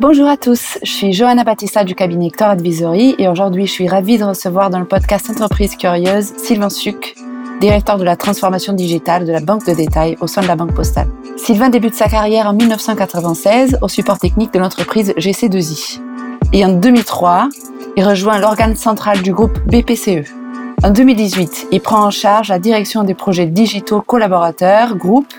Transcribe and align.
Bonjour 0.00 0.26
à 0.26 0.36
tous, 0.36 0.78
je 0.82 0.90
suis 0.90 1.12
Johanna 1.12 1.44
Battista 1.44 1.84
du 1.84 1.94
cabinet 1.94 2.28
Hector 2.28 2.48
Advisory 2.48 3.14
et 3.18 3.28
aujourd'hui 3.28 3.66
je 3.66 3.72
suis 3.72 3.88
ravie 3.88 4.18
de 4.18 4.24
recevoir 4.24 4.70
dans 4.70 4.80
le 4.80 4.86
podcast 4.86 5.28
Entreprise 5.30 5.76
Curieuse 5.76 6.32
Sylvain 6.38 6.70
Suc, 6.70 7.14
directeur 7.60 7.98
de 7.98 8.04
la 8.04 8.16
transformation 8.16 8.72
digitale 8.72 9.26
de 9.26 9.32
la 9.32 9.40
banque 9.40 9.66
de 9.66 9.74
détail 9.74 10.16
au 10.20 10.26
sein 10.26 10.40
de 10.40 10.48
la 10.48 10.56
Banque 10.56 10.74
Postale. 10.74 11.08
Sylvain 11.36 11.68
débute 11.68 11.94
sa 11.94 12.08
carrière 12.08 12.46
en 12.46 12.54
1996 12.54 13.78
au 13.82 13.88
support 13.88 14.18
technique 14.18 14.52
de 14.52 14.58
l'entreprise 14.58 15.12
GC2I. 15.18 16.00
Et 16.52 16.64
en 16.64 16.72
2003, 16.72 17.50
il 17.96 18.04
rejoint 18.04 18.38
l'organe 18.38 18.76
central 18.76 19.22
du 19.22 19.32
groupe 19.32 19.58
BPCE. 19.66 20.41
En 20.84 20.90
2018, 20.90 21.68
il 21.70 21.80
prend 21.80 22.04
en 22.04 22.10
charge 22.10 22.48
la 22.48 22.58
direction 22.58 23.04
des 23.04 23.14
projets 23.14 23.46
digitaux 23.46 24.00
collaborateurs, 24.00 24.96
groupe, 24.96 25.32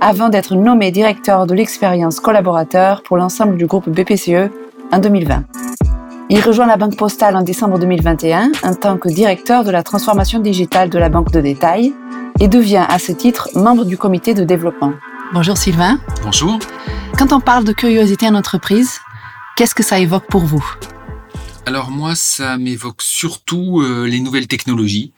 avant 0.00 0.30
d'être 0.30 0.56
nommé 0.56 0.90
directeur 0.90 1.46
de 1.46 1.54
l'expérience 1.54 2.18
collaborateur 2.18 3.02
pour 3.04 3.16
l'ensemble 3.16 3.56
du 3.56 3.66
groupe 3.66 3.88
BPCE 3.88 4.50
en 4.90 4.98
2020. 4.98 5.44
Il 6.28 6.40
rejoint 6.40 6.66
la 6.66 6.76
Banque 6.76 6.96
Postale 6.96 7.36
en 7.36 7.42
décembre 7.42 7.78
2021 7.78 8.50
en 8.64 8.74
tant 8.74 8.98
que 8.98 9.08
directeur 9.08 9.62
de 9.62 9.70
la 9.70 9.84
transformation 9.84 10.40
digitale 10.40 10.90
de 10.90 10.98
la 10.98 11.08
banque 11.08 11.30
de 11.30 11.40
détail 11.40 11.94
et 12.40 12.48
devient 12.48 12.84
à 12.88 12.98
ce 12.98 13.12
titre 13.12 13.48
membre 13.54 13.84
du 13.84 13.96
comité 13.96 14.34
de 14.34 14.42
développement. 14.42 14.94
Bonjour 15.32 15.56
Sylvain. 15.56 16.00
Bonjour. 16.24 16.58
Quand 17.16 17.32
on 17.32 17.38
parle 17.38 17.62
de 17.62 17.72
curiosité 17.72 18.26
en 18.26 18.34
entreprise, 18.34 18.98
qu'est-ce 19.56 19.76
que 19.76 19.84
ça 19.84 20.00
évoque 20.00 20.26
pour 20.26 20.42
vous? 20.42 20.64
Alors 21.70 21.92
moi, 21.92 22.16
ça 22.16 22.58
m'évoque 22.58 23.00
surtout 23.00 23.80
euh, 23.80 24.04
les 24.04 24.18
nouvelles 24.18 24.48
technologies 24.48 25.12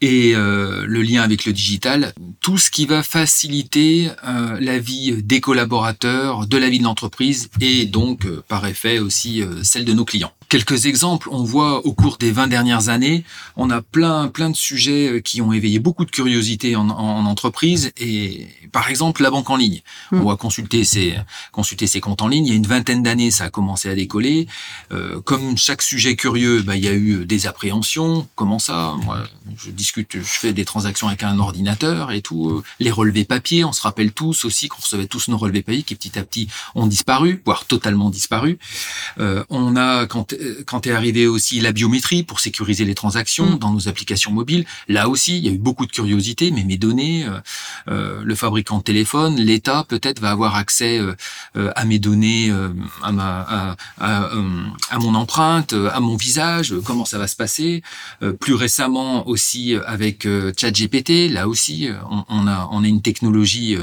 et 0.00 0.36
euh, 0.36 0.84
le 0.86 1.02
lien 1.02 1.22
avec 1.22 1.44
le 1.44 1.52
digital, 1.52 2.14
tout 2.38 2.56
ce 2.56 2.70
qui 2.70 2.86
va 2.86 3.02
faciliter 3.02 4.08
euh, 4.24 4.56
la 4.60 4.78
vie 4.78 5.20
des 5.24 5.40
collaborateurs, 5.40 6.46
de 6.46 6.56
la 6.56 6.68
vie 6.68 6.78
de 6.78 6.84
l'entreprise 6.84 7.50
et 7.60 7.84
donc 7.84 8.28
par 8.46 8.64
effet 8.64 9.00
aussi 9.00 9.42
celle 9.64 9.84
de 9.84 9.92
nos 9.92 10.04
clients. 10.04 10.30
Quelques 10.48 10.86
exemples, 10.86 11.28
on 11.30 11.44
voit 11.44 11.84
au 11.84 11.92
cours 11.92 12.16
des 12.16 12.30
20 12.30 12.46
dernières 12.46 12.88
années, 12.88 13.24
on 13.56 13.70
a 13.70 13.82
plein 13.82 14.28
plein 14.28 14.50
de 14.50 14.56
sujets 14.56 15.08
euh, 15.08 15.20
qui 15.20 15.42
ont 15.42 15.52
éveillé 15.52 15.78
beaucoup 15.78 16.04
de 16.04 16.10
curiosité 16.10 16.76
en, 16.76 16.88
en 16.88 17.26
entreprise 17.26 17.92
et 17.98 18.46
par 18.72 18.88
exemple 18.88 19.22
la 19.22 19.30
banque 19.30 19.50
en 19.50 19.56
ligne. 19.56 19.82
Hmm. 20.10 20.20
On 20.20 20.28
va 20.28 20.36
consulter 20.36 20.84
ses 20.84 21.16
consulter 21.52 21.86
ses 21.86 22.00
comptes 22.00 22.22
en 22.22 22.28
ligne. 22.28 22.46
Il 22.46 22.50
y 22.50 22.52
a 22.52 22.56
une 22.56 22.66
vingtaine 22.66 23.02
d'années, 23.02 23.30
ça 23.30 23.44
a 23.44 23.50
commencé 23.50 23.88
à 23.88 23.94
décoller. 23.94 24.46
Euh, 24.92 25.20
comme 25.20 25.56
chaque 25.56 25.82
sujet 25.82 26.16
curieux, 26.16 26.62
bah, 26.62 26.76
il 26.76 26.84
y 26.84 26.88
a 26.88 26.94
eu 26.94 27.26
des 27.26 27.46
appréhensions. 27.46 28.26
Comment 28.34 28.58
ça? 28.58 28.94
Moi, 29.04 29.24
je 29.56 29.70
discute, 29.70 30.14
je 30.14 30.22
fais 30.22 30.52
des 30.52 30.64
transactions 30.64 31.08
avec 31.08 31.22
un 31.22 31.38
ordinateur 31.38 32.12
et 32.12 32.22
tout. 32.22 32.50
Euh, 32.50 32.62
les 32.80 32.90
relevés 32.90 33.24
papier, 33.24 33.64
on 33.64 33.72
se 33.72 33.82
rappelle 33.82 34.12
tous 34.12 34.44
aussi 34.44 34.68
qu'on 34.68 34.80
recevait 34.80 35.06
tous 35.06 35.28
nos 35.28 35.36
relevés 35.36 35.62
papier 35.62 35.82
qui 35.82 35.94
petit 35.94 36.18
à 36.18 36.22
petit 36.22 36.48
ont 36.74 36.86
disparu, 36.86 37.42
voire 37.44 37.64
totalement 37.66 38.10
disparu. 38.10 38.58
Euh, 39.18 39.44
on 39.50 39.76
a 39.76 40.06
quand 40.06 40.34
quand 40.66 40.86
est 40.86 40.92
arrivé 40.92 41.26
aussi 41.26 41.60
la 41.60 41.72
biométrie 41.72 42.22
pour 42.22 42.40
sécuriser 42.40 42.84
les 42.84 42.94
transactions 42.94 43.52
mm. 43.52 43.58
dans 43.58 43.72
nos 43.72 43.88
applications 43.88 44.32
mobiles, 44.32 44.64
là 44.88 45.08
aussi, 45.08 45.38
il 45.38 45.44
y 45.44 45.48
a 45.48 45.52
eu 45.52 45.58
beaucoup 45.58 45.86
de 45.86 45.92
curiosité, 45.92 46.50
mais 46.50 46.64
mes 46.64 46.76
données, 46.76 47.24
euh, 47.26 47.40
euh, 47.88 48.22
le 48.24 48.34
fabricant 48.34 48.78
de 48.78 48.82
téléphone, 48.82 49.36
l'État 49.36 49.84
peut-être 49.88 50.20
va 50.20 50.30
avoir 50.30 50.56
accès 50.56 51.00
à 51.54 51.84
mes 51.84 51.98
données, 51.98 52.52
à, 53.02 53.12
ma, 53.12 53.76
à, 53.98 54.30
à, 54.90 54.98
mon 54.98 55.14
empreinte, 55.14 55.72
à 55.72 56.00
mon 56.00 56.16
visage, 56.16 56.74
comment 56.84 57.04
ça 57.04 57.18
va 57.18 57.26
se 57.26 57.36
passer. 57.36 57.82
plus 58.40 58.54
récemment 58.54 59.26
aussi 59.28 59.74
avec 59.86 60.26
ChatGPT, 60.56 61.30
là 61.30 61.48
aussi, 61.48 61.88
on, 62.28 62.46
a, 62.46 62.68
on 62.70 62.84
a 62.84 62.86
une 62.88 63.02
technologie 63.02 63.76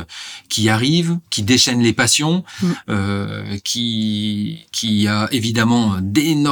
qui 0.50 0.70
arrive, 0.70 1.18
qui 1.30 1.44
déchaîne 1.44 1.82
les 1.82 1.94
passions, 1.94 2.44
mm. 2.62 3.58
qui, 3.64 4.66
qui 4.72 5.08
a 5.08 5.28
évidemment 5.32 5.98
d'énormes 6.02 6.45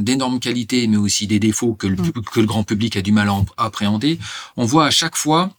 d'énormes 0.00 0.40
qualités, 0.40 0.86
mais 0.86 0.96
aussi 0.96 1.26
des 1.26 1.38
défauts 1.38 1.74
que 1.74 1.86
le, 1.86 1.96
mm. 1.96 2.12
que 2.32 2.40
le 2.40 2.46
grand 2.46 2.64
public 2.64 2.96
a 2.96 3.02
du 3.02 3.12
mal 3.12 3.28
à 3.28 3.64
appréhender, 3.64 4.18
on 4.56 4.64
voit 4.64 4.86
à 4.86 4.90
chaque 4.90 5.16
fois 5.16 5.50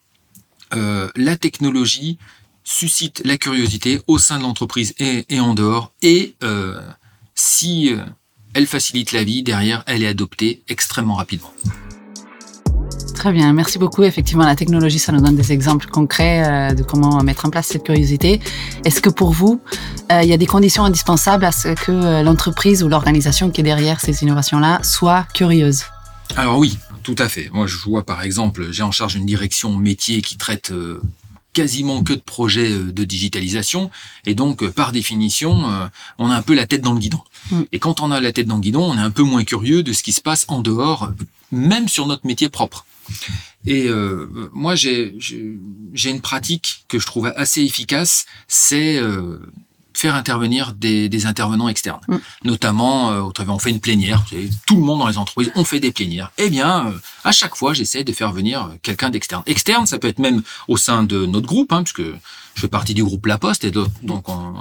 euh, 0.73 1.09
la 1.15 1.37
technologie 1.37 2.17
suscite 2.63 3.21
la 3.25 3.37
curiosité 3.37 4.01
au 4.07 4.17
sein 4.17 4.37
de 4.37 4.43
l'entreprise 4.43 4.93
et, 4.99 5.39
en 5.39 5.53
dehors. 5.53 5.91
Et 6.01 6.35
euh, 6.43 6.81
si 7.35 7.93
euh, 7.93 8.03
elle 8.53 8.67
facilite 8.67 9.11
la 9.11 9.23
vie, 9.23 9.43
derrière, 9.43 9.83
elle 9.85 10.03
est 10.03 10.07
adoptée 10.07 10.63
extrêmement 10.69 11.15
rapidement. 11.15 11.53
Très 13.23 13.31
bien, 13.31 13.53
merci 13.53 13.77
beaucoup. 13.77 14.03
Effectivement, 14.03 14.43
la 14.43 14.57
technologie, 14.57 14.99
ça 14.99 15.13
nous 15.13 15.21
donne 15.21 15.37
des 15.37 15.53
exemples 15.53 15.87
concrets 15.87 16.43
euh, 16.45 16.73
de 16.73 16.83
comment 16.83 17.23
mettre 17.23 17.45
en 17.45 17.49
place 17.49 17.67
cette 17.67 17.85
curiosité. 17.85 18.41
Est-ce 18.83 18.99
que 18.99 19.09
pour 19.09 19.31
vous, 19.31 19.61
euh, 20.11 20.23
il 20.23 20.27
y 20.27 20.33
a 20.33 20.37
des 20.37 20.45
conditions 20.45 20.83
indispensables 20.83 21.45
à 21.45 21.53
ce 21.53 21.69
que 21.69 21.93
euh, 21.93 22.21
l'entreprise 22.21 22.83
ou 22.83 22.89
l'organisation 22.89 23.49
qui 23.49 23.61
est 23.61 23.63
derrière 23.63 24.01
ces 24.01 24.23
innovations-là 24.23 24.81
soit 24.83 25.25
curieuse? 25.33 25.83
Alors 26.35 26.57
oui, 26.57 26.77
tout 27.01 27.15
à 27.17 27.29
fait. 27.29 27.49
Moi, 27.53 27.65
je 27.65 27.77
vois 27.77 28.03
par 28.03 28.23
exemple, 28.23 28.73
j'ai 28.73 28.83
en 28.83 28.91
charge 28.91 29.15
une 29.15 29.25
direction 29.25 29.73
métier 29.73 30.21
qui 30.21 30.35
traite 30.35 30.73
quasiment 31.53 32.03
que 32.03 32.11
de 32.11 32.19
projets 32.19 32.71
de 32.77 33.03
digitalisation. 33.05 33.89
Et 34.25 34.35
donc, 34.35 34.67
par 34.71 34.91
définition, 34.91 35.63
on 36.17 36.29
a 36.29 36.35
un 36.35 36.41
peu 36.41 36.55
la 36.55 36.67
tête 36.67 36.81
dans 36.81 36.91
le 36.91 36.99
guidon. 36.99 37.21
Mm. 37.51 37.61
Et 37.71 37.79
quand 37.79 38.01
on 38.01 38.11
a 38.11 38.19
la 38.19 38.33
tête 38.33 38.47
dans 38.47 38.55
le 38.55 38.61
guidon, 38.61 38.83
on 38.83 38.97
est 38.97 39.01
un 39.01 39.11
peu 39.11 39.23
moins 39.23 39.45
curieux 39.45 39.81
de 39.81 39.93
ce 39.93 40.03
qui 40.03 40.11
se 40.11 40.21
passe 40.21 40.43
en 40.49 40.59
dehors, 40.59 41.13
même 41.53 41.87
sur 41.87 42.05
notre 42.05 42.27
métier 42.27 42.49
propre. 42.49 42.85
Et 43.65 43.87
euh, 43.87 44.49
moi, 44.53 44.75
j'ai 44.75 45.15
une 46.05 46.21
pratique 46.21 46.85
que 46.87 46.99
je 46.99 47.05
trouve 47.05 47.31
assez 47.35 47.61
efficace, 47.61 48.25
c'est 48.47 48.97
euh, 48.97 49.39
faire 49.93 50.15
intervenir 50.15 50.73
des, 50.73 51.07
des 51.07 51.25
intervenants 51.25 51.69
externes. 51.69 52.01
Mm. 52.07 52.17
Notamment, 52.45 53.11
euh, 53.11 53.45
on 53.47 53.59
fait 53.59 53.69
une 53.69 53.79
plénière. 53.79 54.25
Tout 54.65 54.75
le 54.75 54.81
monde 54.81 54.99
dans 54.99 55.07
les 55.07 55.17
entreprises, 55.17 55.51
on 55.55 55.63
fait 55.63 55.79
des 55.79 55.91
plénières. 55.91 56.31
Eh 56.37 56.49
bien, 56.49 56.87
euh, 56.87 56.91
à 57.23 57.31
chaque 57.31 57.55
fois, 57.55 57.73
j'essaie 57.73 58.03
de 58.03 58.11
faire 58.11 58.31
venir 58.31 58.69
quelqu'un 58.81 59.09
d'externe. 59.09 59.43
Externe, 59.45 59.85
ça 59.85 59.99
peut 59.99 60.07
être 60.07 60.19
même 60.19 60.41
au 60.67 60.77
sein 60.77 61.03
de 61.03 61.25
notre 61.25 61.47
groupe, 61.47 61.71
hein, 61.71 61.83
puisque 61.83 62.03
je 62.55 62.61
fais 62.61 62.67
partie 62.67 62.93
du 62.93 63.03
groupe 63.03 63.25
La 63.25 63.37
Poste, 63.37 63.63
et 63.63 63.71
donc 63.71 64.29
on, 64.29 64.53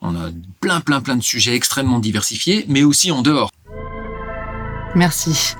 on 0.00 0.14
a 0.14 0.30
plein, 0.60 0.80
plein, 0.80 1.00
plein 1.00 1.16
de 1.16 1.22
sujets 1.22 1.54
extrêmement 1.54 1.98
diversifiés, 1.98 2.64
mais 2.68 2.84
aussi 2.84 3.10
en 3.10 3.22
dehors. 3.22 3.50
Merci. 4.94 5.54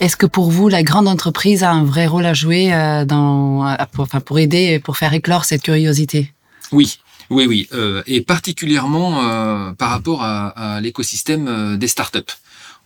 Est-ce 0.00 0.16
que 0.16 0.26
pour 0.26 0.50
vous, 0.50 0.68
la 0.68 0.82
grande 0.82 1.08
entreprise 1.08 1.62
a 1.62 1.70
un 1.70 1.84
vrai 1.84 2.06
rôle 2.06 2.26
à 2.26 2.34
jouer 2.34 2.74
euh, 2.74 3.04
dans, 3.04 3.76
pour, 3.92 4.04
enfin, 4.04 4.20
pour 4.20 4.38
aider, 4.38 4.80
pour 4.80 4.96
faire 4.96 5.14
éclore 5.14 5.44
cette 5.44 5.62
curiosité? 5.62 6.32
Oui, 6.72 6.98
oui, 7.30 7.46
oui, 7.46 7.68
euh, 7.72 8.02
et 8.06 8.20
particulièrement 8.20 9.22
euh, 9.22 9.72
par 9.72 9.90
rapport 9.90 10.22
à 10.22 10.80
l'écosystème 10.80 11.76
des 11.78 11.88
startups. 11.88 12.18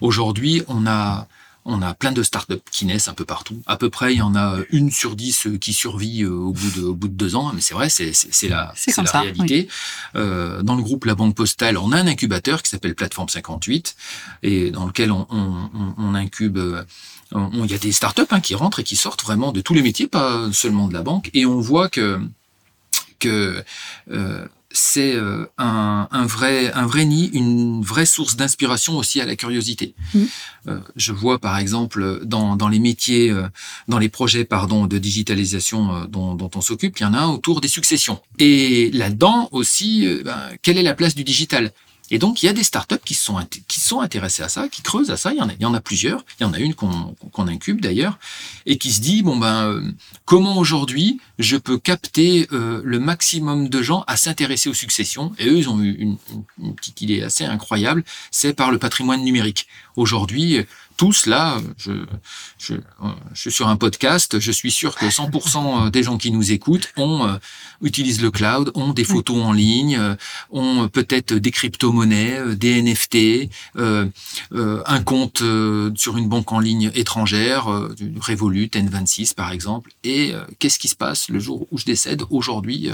Aujourd'hui, 0.00 0.62
on 0.68 0.86
a 0.86 1.26
on 1.66 1.82
a 1.82 1.94
plein 1.94 2.12
de 2.12 2.22
startups 2.22 2.62
qui 2.70 2.86
naissent 2.86 3.08
un 3.08 3.14
peu 3.14 3.24
partout. 3.24 3.60
À 3.66 3.76
peu 3.76 3.90
près, 3.90 4.14
il 4.14 4.18
y 4.18 4.22
en 4.22 4.34
a 4.34 4.58
une 4.70 4.90
sur 4.90 5.16
dix 5.16 5.48
qui 5.60 5.72
survit 5.72 6.22
euh, 6.22 6.30
au 6.30 6.52
bout 6.52 6.70
de, 6.80 6.82
au 6.82 6.94
bout 6.94 7.08
de 7.08 7.14
deux 7.14 7.36
ans. 7.36 7.52
Mais 7.54 7.60
c'est 7.60 7.74
vrai, 7.74 7.88
c'est, 7.88 8.12
la, 8.48 8.72
réalité. 9.12 9.68
Euh, 10.14 10.62
dans 10.62 10.76
le 10.76 10.82
groupe 10.82 11.04
La 11.04 11.14
Banque 11.14 11.34
Postale, 11.34 11.76
on 11.76 11.92
a 11.92 11.98
un 11.98 12.06
incubateur 12.06 12.62
qui 12.62 12.70
s'appelle 12.70 12.94
Plateforme 12.94 13.28
58 13.28 13.96
et 14.42 14.70
dans 14.70 14.86
lequel 14.86 15.12
on, 15.12 15.26
on, 15.30 15.94
on 15.98 16.14
incube 16.14 16.56
euh, 16.56 16.84
il 17.32 17.70
y 17.70 17.74
a 17.74 17.78
des 17.78 17.92
startups 17.92 18.22
hein, 18.30 18.40
qui 18.40 18.54
rentrent 18.54 18.80
et 18.80 18.84
qui 18.84 18.96
sortent 18.96 19.22
vraiment 19.22 19.52
de 19.52 19.60
tous 19.60 19.74
les 19.74 19.82
métiers, 19.82 20.06
pas 20.06 20.48
seulement 20.52 20.88
de 20.88 20.94
la 20.94 21.02
banque, 21.02 21.30
et 21.34 21.46
on 21.46 21.60
voit 21.60 21.88
que 21.88 22.20
que 23.18 23.64
euh, 24.10 24.46
c'est 24.76 25.14
euh, 25.14 25.46
un, 25.58 26.08
un, 26.10 26.26
vrai, 26.26 26.72
un 26.72 26.86
vrai 26.86 27.04
nid, 27.04 27.30
une 27.32 27.82
vraie 27.82 28.06
source 28.06 28.36
d'inspiration 28.36 28.96
aussi 28.96 29.20
à 29.20 29.26
la 29.26 29.36
curiosité. 29.36 29.94
Mmh. 30.14 30.24
Euh, 30.68 30.80
je 30.96 31.12
vois 31.12 31.38
par 31.38 31.58
exemple 31.58 32.20
dans, 32.24 32.56
dans 32.56 32.68
les 32.68 32.78
métiers, 32.78 33.30
euh, 33.30 33.48
dans 33.88 33.98
les 33.98 34.08
projets 34.08 34.44
pardon 34.44 34.86
de 34.86 34.98
digitalisation 34.98 36.06
dont, 36.06 36.34
dont 36.34 36.50
on 36.54 36.60
s'occupe, 36.60 36.98
il 36.98 37.02
y 37.02 37.06
en 37.06 37.14
a 37.14 37.18
un 37.18 37.28
autour 37.28 37.60
des 37.60 37.68
successions. 37.68 38.20
Et 38.38 38.90
là-dedans 38.92 39.48
aussi, 39.52 40.06
ben, 40.24 40.38
quelle 40.62 40.78
est 40.78 40.82
la 40.82 40.94
place 40.94 41.14
du 41.14 41.24
digital? 41.24 41.72
Et 42.10 42.18
donc, 42.18 42.42
il 42.42 42.46
y 42.46 42.48
a 42.48 42.52
des 42.52 42.62
startups 42.62 43.00
qui 43.04 43.14
sont, 43.14 43.44
qui 43.66 43.80
sont 43.80 44.00
intéressées 44.00 44.42
à 44.42 44.48
ça, 44.48 44.68
qui 44.68 44.82
creusent 44.82 45.10
à 45.10 45.16
ça. 45.16 45.32
Il 45.32 45.38
y 45.38 45.42
en 45.42 45.48
a, 45.48 45.52
il 45.54 45.62
y 45.62 45.64
en 45.64 45.74
a 45.74 45.80
plusieurs. 45.80 46.24
Il 46.38 46.44
y 46.44 46.46
en 46.46 46.52
a 46.52 46.58
une 46.58 46.74
qu'on 46.74 47.48
incube 47.48 47.80
d'ailleurs, 47.80 48.18
et 48.64 48.78
qui 48.78 48.92
se 48.92 49.00
dit 49.00 49.22
bon 49.22 49.36
ben, 49.36 49.64
euh, 49.64 49.92
comment 50.24 50.56
aujourd'hui 50.58 51.20
je 51.38 51.56
peux 51.56 51.78
capter 51.78 52.46
euh, 52.52 52.80
le 52.84 52.98
maximum 53.00 53.68
de 53.68 53.82
gens 53.82 54.04
à 54.06 54.16
s'intéresser 54.16 54.68
aux 54.68 54.74
successions? 54.74 55.32
Et 55.38 55.48
eux, 55.48 55.58
ils 55.58 55.68
ont 55.68 55.80
eu 55.80 55.92
une, 55.92 56.16
une 56.62 56.74
petite 56.74 57.00
idée 57.00 57.22
assez 57.22 57.44
incroyable. 57.44 58.04
C'est 58.30 58.52
par 58.52 58.70
le 58.70 58.78
patrimoine 58.78 59.22
numérique. 59.22 59.66
Aujourd'hui, 59.96 60.64
tous 60.96 61.26
là, 61.26 61.58
je, 61.76 61.92
je, 62.58 62.74
je, 63.34 63.40
suis 63.40 63.52
sur 63.52 63.68
un 63.68 63.76
podcast, 63.76 64.38
je 64.38 64.52
suis 64.52 64.70
sûr 64.70 64.94
que 64.94 65.06
100% 65.06 65.90
des 65.90 66.02
gens 66.02 66.18
qui 66.18 66.30
nous 66.30 66.52
écoutent 66.52 66.92
ont 66.96 67.26
euh, 67.26 67.36
utilisent 67.82 68.22
le 68.22 68.30
cloud, 68.30 68.70
ont 68.74 68.92
des 68.92 69.04
photos 69.04 69.42
en 69.42 69.52
ligne, 69.52 69.96
euh, 69.96 70.14
ont 70.50 70.88
peut-être 70.88 71.34
des 71.34 71.50
crypto-monnaies, 71.50 72.38
euh, 72.38 72.54
des 72.54 72.82
NFT, 72.82 73.50
euh, 73.76 74.08
un 74.52 75.02
compte 75.02 75.42
sur 75.96 76.16
une 76.16 76.28
banque 76.28 76.52
en 76.52 76.60
ligne 76.60 76.90
étrangère, 76.94 77.66
Revolut, 78.20 78.66
N26 78.66 79.34
par 79.34 79.52
exemple. 79.52 79.90
Et 80.04 80.32
qu'est-ce 80.58 80.78
qui 80.78 80.88
se 80.88 80.96
passe 80.96 81.28
le 81.28 81.38
jour 81.38 81.66
où 81.70 81.78
je 81.78 81.84
décède? 81.84 82.22
Aujourd'hui, 82.30 82.90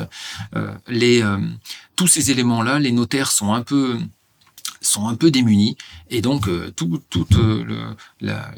les 0.88 1.22
tous 1.96 2.06
ces 2.06 2.30
éléments-là, 2.30 2.78
les 2.78 2.92
notaires 2.92 3.30
sont 3.30 3.52
un 3.52 3.62
peu 3.62 3.98
sont 4.80 5.08
un 5.08 5.14
peu 5.14 5.30
démunis. 5.30 5.76
Et 6.12 6.20
donc, 6.20 6.46
euh, 6.46 6.70
tout, 6.76 7.00
toute 7.08 7.32
euh, 7.36 7.64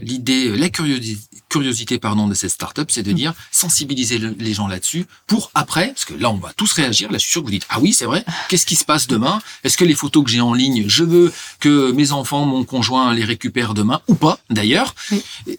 l'idée, 0.01 0.56
la, 0.56 0.69
curiosité, 0.69 1.25
curiosité 1.49 2.01
pardon, 2.01 2.27
de 2.27 2.35
cette 2.35 2.51
startup, 2.51 2.91
c'est 2.91 3.05
de 3.05 3.12
mm. 3.12 3.15
dire 3.15 3.35
sensibiliser 3.53 4.19
les 4.19 4.55
gens 4.55 4.67
là-dessus 4.67 5.06
pour 5.29 5.53
après, 5.55 5.89
parce 5.89 6.05
que 6.05 6.15
là, 6.15 6.31
on 6.31 6.37
va 6.37 6.53
tous 6.53 6.73
réagir. 6.73 7.12
Là, 7.12 7.19
je 7.19 7.23
suis 7.23 7.31
sûr 7.31 7.43
que 7.43 7.47
vous 7.47 7.53
dites 7.53 7.67
ah 7.69 7.79
oui, 7.81 7.93
c'est 7.93 8.06
vrai. 8.06 8.25
Qu'est-ce 8.49 8.67
qui 8.67 8.75
se 8.75 8.85
passe 8.85 9.06
demain? 9.06 9.41
Est-ce 9.62 9.79
que 9.79 9.85
les 9.85 9.95
photos 9.95 10.25
que 10.25 10.31
j'ai 10.31 10.41
en 10.41 10.53
ligne, 10.53 10.85
je 10.89 11.05
veux 11.05 11.33
que 11.61 11.93
mes 11.93 12.11
enfants, 12.11 12.45
mon 12.45 12.65
conjoint 12.65 13.15
les 13.15 13.25
récupèrent 13.25 13.75
demain 13.75 14.03
ou 14.09 14.17
pas 14.17 14.41
D'ailleurs, 14.51 14.93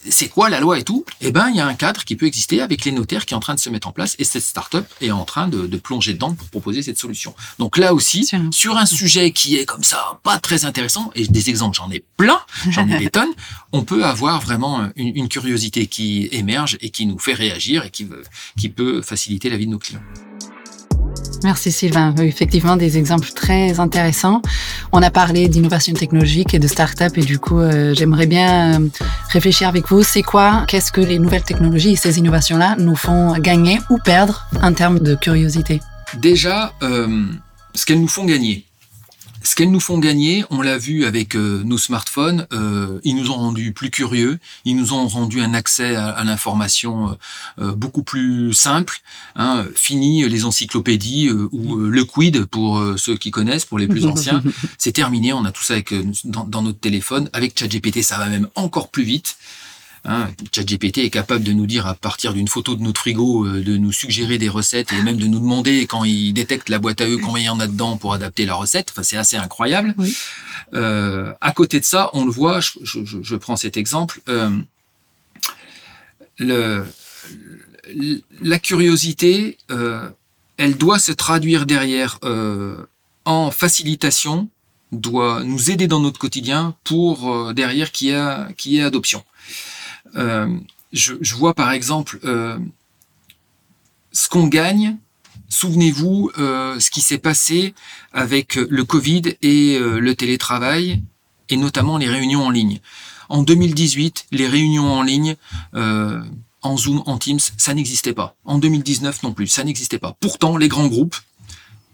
c'est 0.09 0.27
quoi 0.27 0.49
la 0.49 0.59
loi 0.59 0.77
et 0.77 0.83
tout? 0.83 1.05
Eh 1.21 1.31
ben, 1.31 1.47
il 1.49 1.55
y 1.55 1.61
a 1.61 1.65
un 1.65 1.75
cadre 1.75 2.03
qui 2.03 2.17
peut 2.17 2.25
exister 2.25 2.59
avec 2.59 2.83
les 2.83 2.91
notaires 2.91 3.25
qui 3.25 3.33
est 3.33 3.37
en 3.37 3.39
train 3.39 3.55
de 3.55 3.59
se 3.59 3.69
mettre 3.69 3.87
en 3.87 3.93
place 3.93 4.17
et 4.19 4.25
cette 4.25 4.43
startup 4.43 4.85
est 4.99 5.11
en 5.11 5.23
train 5.23 5.47
de, 5.47 5.65
de 5.65 5.77
plonger 5.77 6.13
dedans 6.13 6.33
pour 6.33 6.49
proposer 6.49 6.83
cette 6.83 6.99
solution. 6.99 7.33
Donc 7.57 7.77
là 7.77 7.93
aussi, 7.93 8.29
sur 8.51 8.75
un 8.75 8.85
sujet 8.85 9.31
qui 9.31 9.55
est 9.55 9.65
comme 9.65 9.83
ça, 9.83 10.19
pas 10.23 10.39
très 10.39 10.65
intéressant, 10.65 11.11
et 11.15 11.25
des 11.25 11.49
exemples, 11.49 11.77
j'en 11.77 11.84
ai 11.89 12.03
plein, 12.17 12.39
j'en 12.69 12.87
ai 12.87 12.97
des 12.99 13.09
tonnes, 13.09 13.33
on 13.71 13.83
peut 13.83 14.05
avoir 14.05 14.41
vraiment 14.41 14.89
une, 14.95 15.27
curiosité 15.27 15.87
qui 15.87 16.29
émerge 16.31 16.77
et 16.81 16.89
qui 16.89 17.05
nous 17.05 17.19
fait 17.19 17.33
réagir 17.33 17.85
et 17.85 17.89
qui, 17.89 18.07
qui 18.57 18.69
peut 18.69 19.01
faciliter 19.01 19.49
la 19.49 19.57
vie 19.57 19.65
de 19.65 19.71
nos 19.71 19.79
clients. 19.79 20.03
Merci 21.43 21.71
Sylvain. 21.71 22.15
Effectivement, 22.17 22.75
des 22.75 22.97
exemples 22.97 23.29
très 23.29 23.79
intéressants. 23.79 24.41
On 24.91 25.01
a 25.01 25.11
parlé 25.11 25.47
d'innovation 25.47 25.93
technologique 25.93 26.53
et 26.53 26.59
de 26.59 26.67
start-up 26.67 27.17
et 27.17 27.21
du 27.21 27.39
coup, 27.39 27.59
euh, 27.59 27.93
j'aimerais 27.93 28.25
bien 28.25 28.81
euh, 28.81 28.87
réfléchir 29.29 29.67
avec 29.67 29.87
vous. 29.89 30.03
C'est 30.03 30.23
quoi, 30.23 30.65
qu'est-ce 30.67 30.91
que 30.91 31.01
les 31.01 31.19
nouvelles 31.19 31.43
technologies 31.43 31.91
et 31.91 31.95
ces 31.95 32.17
innovations-là 32.17 32.75
nous 32.79 32.95
font 32.95 33.37
gagner 33.37 33.79
ou 33.89 33.97
perdre 33.97 34.47
en 34.61 34.73
termes 34.73 34.99
de 34.99 35.15
curiosité? 35.15 35.81
Déjà, 36.17 36.73
euh, 36.81 37.25
ce 37.73 37.85
qu'elles 37.85 38.01
nous 38.01 38.07
font 38.07 38.25
gagner. 38.25 38.65
Ce 39.45 39.55
qu'elles 39.55 39.69
nous 39.69 39.79
font 39.79 39.99
gagner, 39.99 40.43
on 40.49 40.63
l'a 40.63 40.79
vu 40.79 41.05
avec 41.05 41.35
euh, 41.35 41.61
nos 41.63 41.77
smartphones, 41.77 42.47
euh, 42.51 42.99
ils 43.03 43.15
nous 43.15 43.29
ont 43.29 43.35
rendus 43.35 43.73
plus 43.73 43.91
curieux, 43.91 44.39
ils 44.65 44.75
nous 44.75 44.91
ont 44.91 45.07
rendu 45.07 45.39
un 45.39 45.53
accès 45.53 45.95
à, 45.95 46.23
l'information 46.23 47.15
euh, 47.61 47.71
beaucoup 47.73 48.01
plus 48.01 48.53
simple. 48.53 49.01
Hein, 49.35 49.63
fini 49.75 50.27
les 50.27 50.45
encyclopédies 50.45 51.29
ou 51.29 51.75
le 51.75 52.05
quid 52.05 52.45
pour 52.45 52.83
ceux 52.97 53.17
qui 53.17 53.29
connaissent, 53.29 53.65
pour 53.65 53.77
les 53.77 53.87
plus 53.87 54.07
anciens. 54.07 54.41
C'est 54.79 54.93
terminé, 54.93 55.31
on 55.31 55.45
a 55.45 55.51
tout 55.51 55.61
ça 55.61 55.75
avec, 55.75 55.93
dans, 56.23 56.45
dans 56.45 56.63
notre 56.63 56.79
téléphone. 56.79 57.29
Avec 57.31 57.57
ChatGPT, 57.57 58.01
ça 58.01 58.17
va 58.17 58.27
même 58.27 58.47
encore 58.55 58.89
plus 58.89 59.03
vite. 59.03 59.37
Hein, 60.07 60.29
ChatGPT 60.51 60.99
est 60.99 61.09
capable 61.09 61.43
de 61.43 61.51
nous 61.51 61.65
dire 61.65 61.87
à 61.87 61.95
partir 61.95 62.33
d'une 62.33 62.47
photo 62.47 62.75
de 62.75 62.83
notre 62.83 63.01
frigo, 63.01 63.47
euh, 63.47 63.63
de 63.63 63.75
nous 63.75 63.91
suggérer 63.91 64.37
des 64.37 64.49
recettes 64.49 64.93
et 64.93 65.01
même 65.01 65.17
de 65.17 65.25
nous 65.25 65.39
demander 65.39 65.87
quand 65.87 66.03
il 66.03 66.31
détecte 66.31 66.69
la 66.69 66.77
boîte 66.77 67.01
à 67.01 67.07
eux 67.07 67.17
combien 67.17 67.41
il 67.41 67.45
y 67.45 67.49
en 67.49 67.59
a 67.59 67.65
dedans 67.65 67.97
pour 67.97 68.13
adapter 68.13 68.45
la 68.45 68.53
recette. 68.53 68.91
Enfin, 68.91 69.01
c'est 69.01 69.17
assez 69.17 69.35
incroyable. 69.35 69.95
Euh, 70.75 71.33
à 71.41 71.51
côté 71.53 71.79
de 71.79 71.85
ça, 71.85 72.11
on 72.13 72.23
le 72.23 72.31
voit. 72.31 72.59
Je, 72.59 72.77
je, 72.83 72.99
je 73.03 73.35
prends 73.35 73.55
cet 73.55 73.77
exemple. 73.77 74.21
Euh, 74.29 74.51
le, 76.37 76.85
la 78.41 78.59
curiosité, 78.59 79.57
elle 80.57 80.75
doit 80.77 80.99
se 80.99 81.13
traduire 81.13 81.65
derrière 81.65 82.19
en 83.23 83.51
facilitation, 83.51 84.49
doit 84.91 85.43
nous 85.43 85.71
aider 85.71 85.87
dans 85.87 85.99
notre 85.99 86.19
quotidien 86.19 86.75
pour 86.83 87.53
derrière 87.53 87.91
qui 87.91 88.11
a 88.11 88.49
qui 88.57 88.77
est 88.77 88.81
adoption. 88.81 89.23
Euh, 90.15 90.57
je, 90.93 91.13
je, 91.21 91.35
vois 91.35 91.53
par 91.53 91.71
exemple 91.71 92.19
euh, 92.23 92.57
ce 94.11 94.29
qu'on 94.29 94.47
gagne. 94.47 94.97
Souvenez-vous 95.49 96.31
euh, 96.37 96.79
ce 96.79 96.89
qui 96.89 97.01
s'est 97.01 97.17
passé 97.17 97.73
avec 98.13 98.55
le 98.55 98.83
Covid 98.83 99.35
et 99.41 99.77
le 99.79 100.15
télétravail, 100.15 101.03
et 101.49 101.57
notamment 101.57 101.97
les 101.97 102.09
réunions 102.09 102.45
en 102.45 102.49
ligne. 102.49 102.79
En 103.29 103.43
2018, 103.43 104.27
les 104.31 104.47
réunions 104.47 104.91
en 104.91 105.03
ligne 105.03 105.35
en 105.73 106.77
Zoom, 106.77 107.03
en 107.05 107.17
Teams, 107.17 107.39
ça 107.57 107.73
n'existait 107.73 108.13
pas. 108.13 108.35
En 108.43 108.57
2019 108.57 109.23
non 109.23 109.33
plus, 109.33 109.47
ça 109.47 109.63
n'existait 109.63 109.99
pas. 109.99 110.15
Pourtant, 110.19 110.57
les 110.57 110.67
grands 110.67 110.87
groupes 110.87 111.15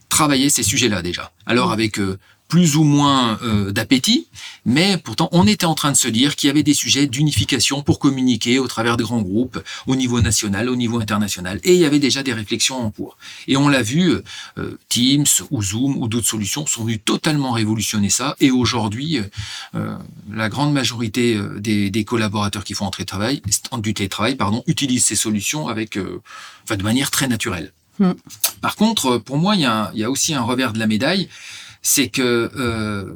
travaillaient 0.07 0.49
ces 0.49 0.63
sujets-là 0.63 1.01
déjà. 1.01 1.31
Alors 1.45 1.71
avec 1.71 1.99
plus 2.51 2.75
ou 2.75 2.83
moins 2.83 3.39
euh, 3.43 3.71
d'appétit, 3.71 4.27
mais 4.65 4.97
pourtant 4.97 5.29
on 5.31 5.47
était 5.47 5.65
en 5.65 5.73
train 5.73 5.93
de 5.93 5.95
se 5.95 6.09
dire 6.09 6.35
qu'il 6.35 6.47
y 6.47 6.49
avait 6.49 6.63
des 6.63 6.73
sujets 6.73 7.07
d'unification 7.07 7.81
pour 7.81 7.97
communiquer 7.97 8.59
au 8.59 8.67
travers 8.67 8.97
de 8.97 9.03
grands 9.03 9.21
groupes, 9.21 9.57
au 9.87 9.95
niveau 9.95 10.19
national, 10.19 10.67
au 10.67 10.75
niveau 10.75 10.99
international, 10.99 11.61
et 11.63 11.75
il 11.75 11.79
y 11.79 11.85
avait 11.85 11.97
déjà 11.99 12.23
des 12.23 12.33
réflexions 12.33 12.75
en 12.75 12.91
cours. 12.91 13.17
Et 13.47 13.55
on 13.55 13.69
l'a 13.69 13.81
vu, 13.81 14.15
euh, 14.57 14.77
Teams 14.89 15.25
ou 15.49 15.63
Zoom 15.63 15.95
ou 15.95 16.09
d'autres 16.09 16.27
solutions 16.27 16.65
sont 16.65 16.83
venues 16.83 16.99
totalement 16.99 17.53
révolutionner 17.53 18.09
ça, 18.09 18.35
et 18.41 18.51
aujourd'hui, 18.51 19.21
euh, 19.73 19.95
la 20.29 20.49
grande 20.49 20.73
majorité 20.73 21.39
des, 21.57 21.89
des, 21.89 22.03
collaborateurs 22.03 22.65
qui 22.65 22.73
font 22.73 22.85
entrer 22.85 23.05
travail, 23.05 23.41
du 23.77 23.93
télétravail, 23.93 24.35
pardon, 24.35 24.61
utilisent 24.67 25.05
ces 25.05 25.15
solutions 25.15 25.69
avec, 25.69 25.97
enfin, 26.65 26.75
de 26.75 26.83
manière 26.83 27.11
très 27.11 27.29
naturelle. 27.29 27.71
Hmm. 27.99 28.11
Par 28.59 28.75
contre, 28.75 29.19
pour 29.19 29.37
moi, 29.37 29.55
il 29.55 29.61
y, 29.61 29.65
a, 29.65 29.91
il 29.93 30.01
y 30.01 30.03
a 30.03 30.11
aussi 30.11 30.33
un 30.33 30.41
revers 30.41 30.73
de 30.73 30.79
la 30.79 30.87
médaille, 30.87 31.29
c'est 31.81 32.09
que 32.09 32.51
euh, 32.55 33.13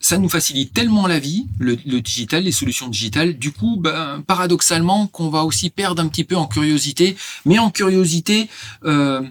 ça 0.00 0.18
nous 0.18 0.28
facilite 0.28 0.72
tellement 0.72 1.06
la 1.06 1.18
vie, 1.18 1.46
le, 1.58 1.76
digital, 2.00 2.44
les 2.44 2.52
solutions 2.52 2.88
digitales, 2.88 3.38
du 3.38 3.52
coup, 3.52 3.76
ben, 3.76 4.22
paradoxalement, 4.26 5.06
qu'on 5.08 5.30
va 5.30 5.44
aussi 5.44 5.70
perdre 5.70 6.02
un 6.02 6.08
petit 6.08 6.24
peu 6.24 6.36
en 6.36 6.46
curiosité, 6.46 7.16
mais 7.44 7.58
en 7.58 7.70
curiosité 7.70 8.48
euh, 8.84 9.22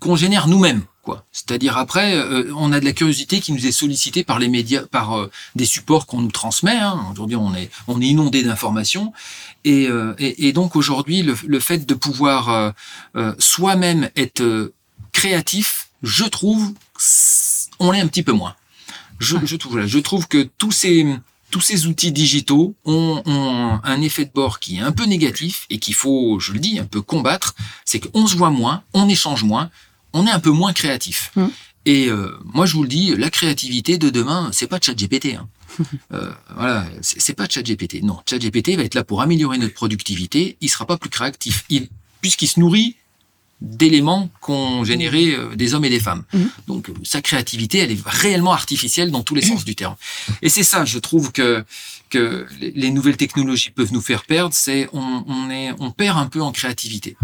qu'on 0.00 0.16
génère 0.16 0.48
nous-mêmes. 0.48 0.82
Quoi. 1.02 1.24
C'est-à-dire 1.32 1.78
après, 1.78 2.14
euh, 2.14 2.52
on 2.56 2.72
a 2.72 2.78
de 2.78 2.84
la 2.84 2.92
curiosité 2.92 3.40
qui 3.40 3.52
nous 3.52 3.66
est 3.66 3.72
sollicitée 3.72 4.22
par 4.22 4.38
les 4.38 4.48
médias, 4.48 4.82
par 4.86 5.18
euh, 5.18 5.30
des 5.56 5.64
supports 5.64 6.06
qu'on 6.06 6.20
nous 6.20 6.30
transmet. 6.30 6.76
Hein. 6.76 7.06
Aujourd'hui, 7.10 7.36
on 7.36 7.54
est, 7.54 7.70
on 7.88 8.00
est 8.00 8.06
inondé 8.06 8.42
d'informations, 8.44 9.12
et, 9.64 9.88
euh, 9.88 10.14
et, 10.18 10.52
donc 10.52 10.76
aujourd'hui, 10.76 11.22
le, 11.22 11.36
le, 11.46 11.60
fait 11.60 11.86
de 11.86 11.94
pouvoir 11.94 12.72
soi-même 13.38 14.10
être 14.16 14.72
créatif, 15.12 15.88
je 16.02 16.24
trouve, 16.24 16.72
on 17.82 17.90
l'est 17.90 18.00
un 18.00 18.06
petit 18.06 18.22
peu 18.22 18.32
moins. 18.32 18.54
Je, 19.18 19.36
je, 19.44 19.56
trouve, 19.56 19.84
je 19.86 19.98
trouve 19.98 20.26
que 20.26 20.48
tous 20.58 20.72
ces, 20.72 21.06
tous 21.50 21.60
ces 21.60 21.86
outils 21.86 22.12
digitaux 22.12 22.74
ont, 22.84 23.22
ont, 23.26 23.80
un 23.84 24.00
effet 24.00 24.24
de 24.24 24.30
bord 24.32 24.58
qui 24.58 24.78
est 24.78 24.80
un 24.80 24.92
peu 24.92 25.04
négatif 25.04 25.66
et 25.70 25.78
qu'il 25.78 25.94
faut, 25.94 26.40
je 26.40 26.52
le 26.52 26.58
dis, 26.58 26.78
un 26.78 26.86
peu 26.86 27.02
combattre. 27.02 27.54
C'est 27.84 28.00
qu'on 28.00 28.26
se 28.26 28.36
voit 28.36 28.50
moins, 28.50 28.82
on 28.94 29.08
échange 29.08 29.44
moins, 29.44 29.70
on 30.12 30.26
est 30.26 30.30
un 30.30 30.40
peu 30.40 30.50
moins 30.50 30.72
créatif. 30.72 31.30
Mm. 31.36 31.46
Et 31.84 32.08
euh, 32.08 32.38
moi, 32.44 32.64
je 32.66 32.74
vous 32.74 32.82
le 32.82 32.88
dis, 32.88 33.14
la 33.16 33.30
créativité 33.30 33.98
de 33.98 34.10
demain, 34.10 34.50
c'est 34.52 34.68
pas 34.68 34.78
ChatGPT. 34.80 35.34
Hein. 35.34 35.48
euh, 36.12 36.32
voilà, 36.54 36.86
c'est 37.00 37.34
pas 37.34 37.48
ChatGPT. 37.48 38.02
Non, 38.02 38.20
ChatGPT 38.28 38.76
va 38.76 38.84
être 38.84 38.94
là 38.94 39.04
pour 39.04 39.22
améliorer 39.22 39.58
notre 39.58 39.74
productivité. 39.74 40.56
Il 40.60 40.68
sera 40.68 40.86
pas 40.86 40.96
plus 40.96 41.10
créatif, 41.10 41.64
il, 41.68 41.88
puisqu'il 42.20 42.48
se 42.48 42.60
nourrit 42.60 42.96
d'éléments 43.62 44.28
qu'ont 44.40 44.84
généré 44.84 45.34
euh, 45.34 45.54
des 45.54 45.74
hommes 45.74 45.84
et 45.84 45.90
des 45.90 46.00
femmes. 46.00 46.24
Mhm. 46.32 46.50
Donc 46.66 46.88
euh, 46.88 46.94
sa 47.04 47.22
créativité, 47.22 47.78
elle 47.78 47.92
est 47.92 48.02
réellement 48.04 48.52
artificielle 48.52 49.10
dans 49.10 49.22
tous 49.22 49.34
les 49.34 49.42
sens 49.42 49.64
du 49.64 49.76
terme. 49.76 49.94
Et 50.42 50.48
c'est 50.48 50.64
ça, 50.64 50.84
je 50.84 50.98
trouve 50.98 51.32
que 51.32 51.64
que 52.10 52.46
les 52.60 52.90
nouvelles 52.90 53.16
technologies 53.16 53.70
peuvent 53.70 53.92
nous 53.92 54.02
faire 54.02 54.24
perdre, 54.24 54.54
c'est 54.54 54.88
on, 54.92 55.24
on 55.26 55.50
est 55.50 55.70
on 55.78 55.90
perd 55.90 56.18
un 56.18 56.26
peu 56.26 56.42
en 56.42 56.52
créativité. 56.52 57.16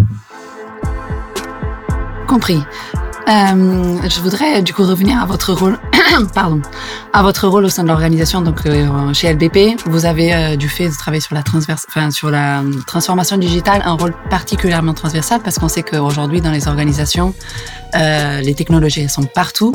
Compris. 2.26 2.59
Euh, 3.28 4.08
je 4.08 4.20
voudrais 4.20 4.62
du 4.62 4.73
coup 4.73 4.85
revenir 4.85 5.20
à 5.20 5.26
votre 5.26 5.52
rôle, 5.52 5.78
pardon, 6.35 6.62
à 7.12 7.23
votre 7.23 7.47
rôle 7.47 7.66
au 7.66 7.68
sein 7.68 7.82
de 7.82 7.88
l'organisation. 7.88 8.40
Donc 8.40 8.64
euh, 8.64 9.12
chez 9.12 9.30
LBP, 9.35 9.82
vous 9.85 10.06
avez 10.06 10.35
euh, 10.35 10.56
du 10.56 10.66
fait 10.66 10.88
de 10.88 10.94
travailler 10.94 11.20
sur 11.20 11.35
la 11.35 11.42
transverse, 11.42 11.85
enfin 11.90 12.11
sur 12.11 12.30
la 12.30 12.62
transformation 12.87 13.37
digitale, 13.37 13.82
un 13.85 13.92
rôle 13.92 14.14
particulièrement 14.30 14.94
transversal 14.94 15.42
parce 15.42 15.58
qu'on 15.58 15.68
sait 15.68 15.82
qu'aujourd'hui 15.82 16.40
dans 16.40 16.50
les 16.50 16.68
organisations, 16.68 17.35
les 17.94 18.54
technologies 18.54 19.11
sont 19.11 19.25
partout. 19.25 19.75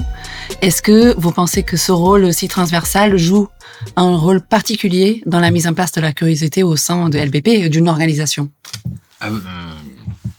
Est-ce 0.62 0.82
que 0.82 1.14
vous 1.20 1.32
pensez 1.32 1.62
que 1.62 1.78
ce 1.78 1.92
rôle 1.92 2.24
aussi 2.24 2.48
transversal 2.48 3.18
joue 3.18 3.50
un 3.96 4.16
rôle 4.16 4.42
particulier 4.42 5.22
dans 5.28 5.40
la 5.40 5.52
mise 5.52 5.68
en 5.68 5.74
place 5.74 5.92
de 5.92 6.02
la 6.02 6.12
curiosité 6.12 6.64
au 6.64 6.76
sein 6.76 7.10
de 7.10 7.20
LBP 7.20 7.70
d'une 7.70 7.88
organisation? 7.88 8.50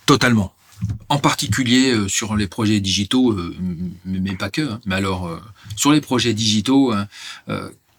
Totalement 0.07 0.54
en 1.09 1.19
particulier 1.19 1.93
euh, 1.93 2.09
sur 2.09 2.37
les 2.37 2.47
projets 2.47 2.81
digitaux, 2.81 3.33
euh, 3.33 3.55
mais 4.05 4.37
pas 4.37 4.51
que. 4.51 4.63
Hein. 4.63 4.81
Mais 4.87 4.95
alors, 4.95 5.27
euh, 5.27 5.41
sur 5.77 5.93
les 5.93 6.01
projets 6.01 6.35
digitaux, 6.35 6.93
hein, 6.93 7.07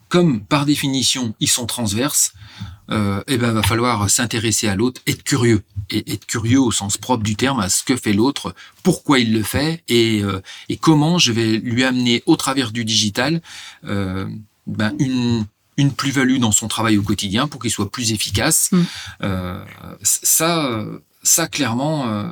comme 0.09 0.41
par 0.41 0.65
définition 0.65 1.33
ils 1.39 1.49
sont 1.49 1.65
transverses, 1.65 2.33
euh, 2.91 3.23
eh 3.27 3.37
ben 3.37 3.51
va 3.51 3.63
falloir 3.63 4.09
s'intéresser 4.09 4.67
à 4.67 4.75
l'autre, 4.75 5.01
être 5.07 5.23
curieux 5.23 5.63
et 5.89 6.13
être 6.13 6.25
curieux 6.25 6.59
au 6.59 6.71
sens 6.71 6.97
propre 6.97 7.23
du 7.23 7.35
terme 7.35 7.59
à 7.59 7.69
ce 7.69 7.83
que 7.83 7.95
fait 7.95 8.13
l'autre, 8.13 8.53
pourquoi 8.83 9.19
il 9.19 9.33
le 9.33 9.43
fait 9.43 9.83
et, 9.87 10.21
et 10.69 10.77
comment 10.77 11.17
je 11.17 11.31
vais 11.31 11.57
lui 11.57 11.83
amener 11.83 12.21
au 12.27 12.35
travers 12.35 12.71
du 12.71 12.85
digital 12.85 13.41
euh, 13.85 14.27
ben 14.67 14.93
une 14.99 15.45
une 15.77 15.91
plus-value 15.91 16.39
dans 16.39 16.51
son 16.51 16.67
travail 16.67 16.97
au 16.97 17.03
quotidien 17.03 17.47
pour 17.47 17.61
qu'il 17.61 17.71
soit 17.71 17.91
plus 17.91 18.11
efficace. 18.11 18.69
Mmh. 18.71 18.81
Euh, 19.23 19.65
ça, 20.03 20.85
ça 21.25 21.47
clairement, 21.47 22.29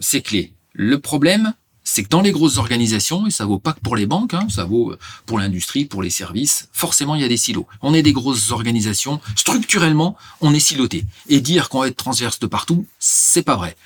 c'est 0.00 0.22
clé. 0.22 0.52
Le 0.72 0.98
problème, 0.98 1.52
c'est 1.84 2.04
que 2.04 2.08
dans 2.08 2.20
les 2.20 2.32
grosses 2.32 2.56
organisations, 2.56 3.26
et 3.26 3.30
ça 3.30 3.44
vaut 3.44 3.58
pas 3.58 3.72
que 3.72 3.80
pour 3.80 3.96
les 3.96 4.06
banques, 4.06 4.34
hein, 4.34 4.46
ça 4.48 4.64
vaut 4.64 4.94
pour 5.26 5.38
l'industrie, 5.38 5.84
pour 5.84 6.02
les 6.02 6.10
services, 6.10 6.68
forcément 6.72 7.14
il 7.14 7.22
y 7.22 7.24
a 7.24 7.28
des 7.28 7.36
silos. 7.36 7.66
On 7.82 7.94
est 7.94 8.02
des 8.02 8.12
grosses 8.12 8.50
organisations, 8.50 9.20
structurellement, 9.36 10.16
on 10.40 10.54
est 10.54 10.60
siloté. 10.60 11.04
Et 11.28 11.40
dire 11.40 11.68
qu'on 11.68 11.80
va 11.80 11.88
être 11.88 11.96
transverse 11.96 12.38
de 12.38 12.46
partout, 12.46 12.86
c'est 12.98 13.42
pas 13.42 13.56
vrai. 13.56 13.76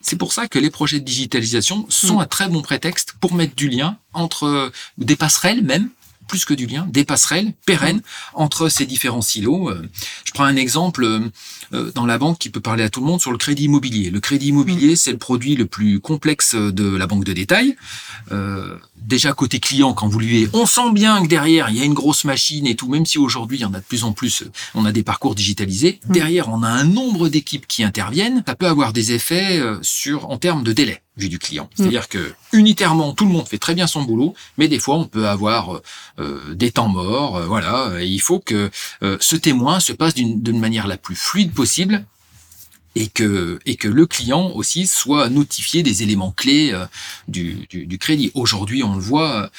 C'est 0.00 0.16
pour 0.16 0.32
ça 0.32 0.46
que 0.46 0.58
les 0.58 0.70
projets 0.70 1.00
de 1.00 1.04
digitalisation 1.04 1.86
sont 1.88 2.18
mm. 2.18 2.20
un 2.20 2.26
très 2.26 2.48
bon 2.48 2.62
prétexte 2.62 3.14
pour 3.20 3.34
mettre 3.34 3.56
du 3.56 3.68
lien 3.68 3.96
entre 4.12 4.70
des 4.98 5.16
passerelles 5.16 5.64
même 5.64 5.90
plus 6.26 6.44
que 6.44 6.54
du 6.54 6.66
lien, 6.66 6.86
des 6.90 7.04
passerelles 7.04 7.52
pérennes 7.64 8.02
entre 8.34 8.68
ces 8.68 8.86
différents 8.86 9.22
silos. 9.22 9.70
Euh, 9.70 9.88
je 10.24 10.32
prends 10.32 10.44
un 10.44 10.56
exemple 10.56 11.04
euh, 11.04 11.20
euh, 11.72 11.92
dans 11.94 12.06
la 12.06 12.18
banque 12.18 12.38
qui 12.38 12.50
peut 12.50 12.60
parler 12.60 12.84
à 12.84 12.88
tout 12.88 13.00
le 13.00 13.06
monde 13.06 13.20
sur 13.20 13.32
le 13.32 13.38
crédit 13.38 13.64
immobilier. 13.64 14.10
Le 14.10 14.20
crédit 14.20 14.48
immobilier, 14.48 14.92
mm. 14.92 14.96
c'est 14.96 15.12
le 15.12 15.18
produit 15.18 15.56
le 15.56 15.66
plus 15.66 16.00
complexe 16.00 16.54
de 16.54 16.96
la 16.96 17.06
banque 17.06 17.24
de 17.24 17.32
détail. 17.32 17.76
déjà 18.96 19.32
côté 19.32 19.60
client, 19.60 19.92
quand 19.92 20.08
vous 20.08 20.18
lui 20.18 20.48
on 20.52 20.66
sent 20.66 20.92
bien 20.92 21.22
que 21.22 21.28
derrière 21.28 21.70
il 21.70 21.76
y 21.76 21.80
a 21.80 21.84
une 21.84 21.94
grosse 21.94 22.24
machine 22.24 22.66
et 22.66 22.74
tout. 22.74 22.88
Même 22.88 23.06
si 23.06 23.18
aujourd'hui 23.18 23.58
il 23.58 23.62
y 23.62 23.64
en 23.64 23.74
a 23.74 23.80
de 23.80 23.84
plus 23.84 24.04
en 24.04 24.12
plus, 24.12 24.44
on 24.74 24.84
a 24.84 24.92
des 24.92 25.02
parcours 25.02 25.34
digitalisés. 25.34 26.00
Mm. 26.08 26.12
Derrière, 26.12 26.48
on 26.48 26.62
a 26.62 26.68
un 26.68 26.84
nombre 26.84 27.28
d'équipes 27.28 27.66
qui 27.66 27.84
interviennent. 27.84 28.42
Ça 28.46 28.54
peut 28.54 28.66
avoir 28.66 28.92
des 28.92 29.12
effets 29.12 29.62
sur 29.82 30.30
en 30.30 30.38
termes 30.38 30.62
de 30.62 30.72
délai 30.72 31.02
vu 31.16 31.28
du 31.28 31.38
client. 31.38 31.68
C'est-à-dire 31.74 32.08
que 32.08 32.34
unitairement, 32.52 33.12
tout 33.14 33.24
le 33.24 33.32
monde 33.32 33.48
fait 33.48 33.58
très 33.58 33.74
bien 33.74 33.86
son 33.86 34.02
boulot, 34.02 34.34
mais 34.58 34.68
des 34.68 34.78
fois, 34.78 34.96
on 34.96 35.04
peut 35.04 35.28
avoir 35.28 35.76
euh, 35.76 35.82
des 36.54 36.70
temps 36.70 36.88
morts. 36.88 37.36
Euh, 37.36 37.46
voilà, 37.46 38.02
il 38.02 38.20
faut 38.20 38.38
que 38.38 38.70
euh, 39.02 39.16
ce 39.20 39.36
témoin 39.36 39.80
se 39.80 39.92
passe 39.92 40.14
d'une 40.14 40.58
manière 40.58 40.86
la 40.86 40.96
plus 40.96 41.16
fluide 41.16 41.52
possible 41.52 42.04
et 42.94 43.08
que, 43.08 43.58
et 43.66 43.76
que 43.76 43.88
le 43.88 44.06
client 44.06 44.50
aussi 44.54 44.86
soit 44.86 45.28
notifié 45.28 45.82
des 45.82 46.02
éléments 46.02 46.30
clés 46.30 46.74
du, 47.28 47.66
du, 47.68 47.86
du, 47.86 47.98
crédit. 47.98 48.30
Aujourd'hui, 48.32 48.82
on 48.82 48.94
le 48.94 49.00
voit, 49.00 49.50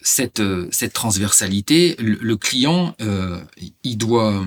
cette, 0.00 0.40
cette 0.70 0.92
transversalité, 0.92 1.96
le, 1.98 2.16
le 2.20 2.36
client, 2.36 2.94
il 3.82 3.98
doit 3.98 4.44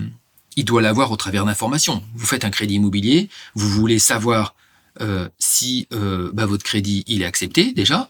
il 0.55 0.65
doit 0.65 0.81
l'avoir 0.81 1.11
au 1.11 1.17
travers 1.17 1.45
d'informations. 1.45 2.01
Vous 2.15 2.25
faites 2.25 2.43
un 2.43 2.49
crédit 2.49 2.75
immobilier, 2.75 3.29
vous 3.55 3.69
voulez 3.69 3.99
savoir 3.99 4.55
euh, 4.99 5.29
si 5.37 5.87
euh, 5.93 6.31
bah, 6.33 6.47
votre 6.47 6.63
crédit 6.63 7.03
il 7.07 7.21
est 7.21 7.25
accepté 7.25 7.71
déjà. 7.73 8.09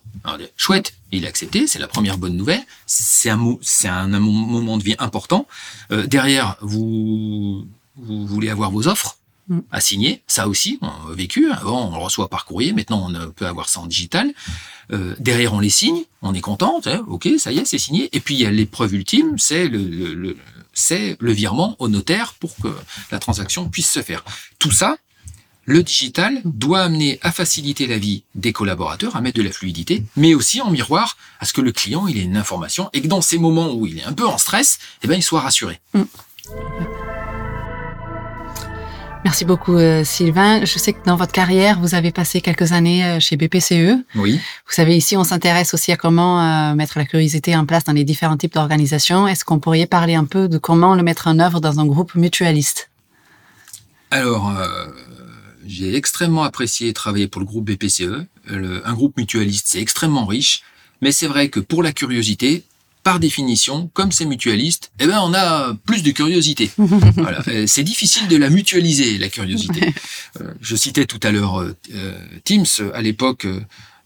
Chouette, 0.55 0.93
il 1.11 1.25
est 1.25 1.27
accepté, 1.27 1.67
c'est 1.67 1.79
la 1.79 1.87
première 1.87 2.17
bonne 2.17 2.35
nouvelle. 2.35 2.63
C'est 2.85 3.29
un, 3.29 3.57
c'est 3.61 3.87
un, 3.87 4.07
moment 4.07 4.77
de 4.77 4.83
vie 4.83 4.95
important. 4.99 5.47
Euh, 5.91 6.05
derrière, 6.07 6.57
vous, 6.61 7.67
vous 7.95 8.27
voulez 8.27 8.49
avoir 8.49 8.71
vos 8.71 8.87
offres 8.87 9.17
mm. 9.47 9.59
à 9.71 9.81
signer. 9.81 10.21
Ça 10.27 10.47
aussi, 10.47 10.79
on 10.81 10.87
a 10.87 11.15
vécu. 11.15 11.51
Avant, 11.51 11.89
on 11.89 11.97
le 11.97 12.03
reçoit 12.03 12.29
par 12.29 12.45
courrier. 12.45 12.73
Maintenant, 12.73 13.09
on 13.09 13.31
peut 13.31 13.47
avoir 13.47 13.69
ça 13.69 13.79
en 13.79 13.87
digital. 13.87 14.33
derrière, 15.19 15.53
on 15.53 15.59
les 15.59 15.69
signe. 15.69 16.03
On 16.21 16.33
est 16.33 16.41
content. 16.41 16.81
Ok, 17.07 17.29
ça 17.37 17.51
y 17.51 17.59
est, 17.59 17.65
c'est 17.65 17.77
signé. 17.77 18.09
Et 18.15 18.19
puis, 18.19 18.35
il 18.35 18.41
y 18.41 18.45
a 18.45 18.51
l'épreuve 18.51 18.93
ultime, 18.93 19.37
c'est 19.37 19.67
le, 19.67 20.13
le 20.13 20.37
c'est 20.77 21.17
le 21.19 21.31
virement 21.31 21.75
au 21.79 21.89
notaire 21.89 22.35
pour 22.39 22.55
que 22.57 22.67
la 23.11 23.17
transaction 23.17 23.67
puisse 23.67 23.91
se 23.91 24.03
faire. 24.03 24.23
Tout 24.59 24.71
ça, 24.71 24.97
le 25.67 25.83
digital 25.83 26.41
doit 26.45 26.79
amener 26.79 27.19
à 27.21 27.31
faciliter 27.31 27.87
la 27.87 27.97
vie 27.97 28.23
des 28.35 28.53
collaborateurs, 28.53 29.17
à 29.17 29.21
mettre 29.21 29.37
de 29.37 29.43
la 29.43 29.51
fluidité, 29.51 30.01
mais 30.15 30.33
aussi 30.33 30.61
en 30.61 30.71
miroir 30.71 31.17
à 31.41 31.45
ce 31.45 31.51
que 31.51 31.61
le 31.61 31.73
client 31.73 32.07
il 32.07 32.17
ait 32.17 32.23
une 32.23 32.37
information 32.37 32.89
et 32.93 33.01
que 33.01 33.07
dans 33.07 33.21
ces 33.21 33.37
moments 33.37 33.73
où 33.73 33.85
il 33.85 33.99
est 33.99 34.05
un 34.05 34.13
peu 34.13 34.25
en 34.25 34.37
stress, 34.37 34.79
eh 35.03 35.07
ben, 35.07 35.15
il 35.15 35.21
soit 35.21 35.41
rassuré. 35.41 35.79
Mm. 35.93 36.03
Merci 39.25 39.43
beaucoup 39.43 39.75
euh, 39.75 40.05
Sylvain. 40.05 40.63
Je 40.63 40.79
sais 40.79 40.93
que 40.93 41.03
dans 41.05 41.17
votre 41.17 41.33
carrière, 41.33 41.81
vous 41.81 41.95
avez 41.95 42.13
passé 42.13 42.39
quelques 42.39 42.71
années 42.71 43.03
euh, 43.03 43.19
chez 43.19 43.35
BPCE. 43.35 44.05
Oui. 44.15 44.39
Vous 44.67 44.73
savez, 44.73 44.95
ici, 44.95 45.17
on 45.17 45.25
s'intéresse 45.25 45.73
aussi 45.73 45.91
à 45.91 45.97
comment 45.97 46.41
euh, 46.41 46.75
mettre 46.75 46.97
la 46.97 47.03
curiosité 47.03 47.53
en 47.57 47.65
place 47.65 47.83
dans 47.83 47.91
les 47.91 48.05
différents 48.05 48.37
types 48.37 48.53
d'organisations. 48.53 49.27
Est-ce 49.27 49.43
qu'on 49.43 49.59
pourrait 49.59 49.85
parler 49.85 50.15
un 50.15 50.23
peu 50.23 50.47
de 50.47 50.57
comment 50.57 50.95
le 50.95 51.03
mettre 51.03 51.27
en 51.27 51.39
œuvre 51.39 51.59
dans 51.59 51.81
un 51.81 51.85
groupe 51.85 52.15
mutualiste? 52.15 52.89
Alors, 54.11 54.53
j'ai 55.67 55.95
extrêmement 55.95 56.43
apprécié 56.43 56.93
travailler 56.93 57.27
pour 57.27 57.41
le 57.41 57.45
groupe 57.45 57.69
BPCE. 57.69 58.25
un 58.49 58.93
groupe 58.93 59.17
mutualiste, 59.17 59.67
c'est 59.67 59.81
extrêmement 59.81 60.25
riche, 60.25 60.63
mais 61.01 61.11
c'est 61.11 61.27
vrai 61.27 61.49
que 61.49 61.59
pour 61.59 61.83
la 61.83 61.91
curiosité, 61.91 62.63
par 63.07 63.21
définition, 63.21 63.89
comme 63.93 64.11
c'est 64.11 64.25
mutualiste, 64.25 64.91
eh 64.99 65.07
ben 65.07 65.21
on 65.21 65.33
a 65.33 65.73
plus 65.85 66.03
de 66.03 66.11
curiosité. 66.11 66.69
voilà. 66.77 67.41
C'est 67.65 67.83
difficile 67.83 68.27
de 68.27 68.35
la 68.35 68.49
mutualiser, 68.49 69.17
la 69.17 69.29
curiosité. 69.29 69.93
Euh, 70.41 70.53
je 70.59 70.75
citais 70.75 71.05
tout 71.05 71.19
à 71.23 71.31
l'heure 71.31 71.61
euh, 71.61 71.73
Teams. 72.43 72.65
À 72.93 73.01
l'époque, 73.01 73.47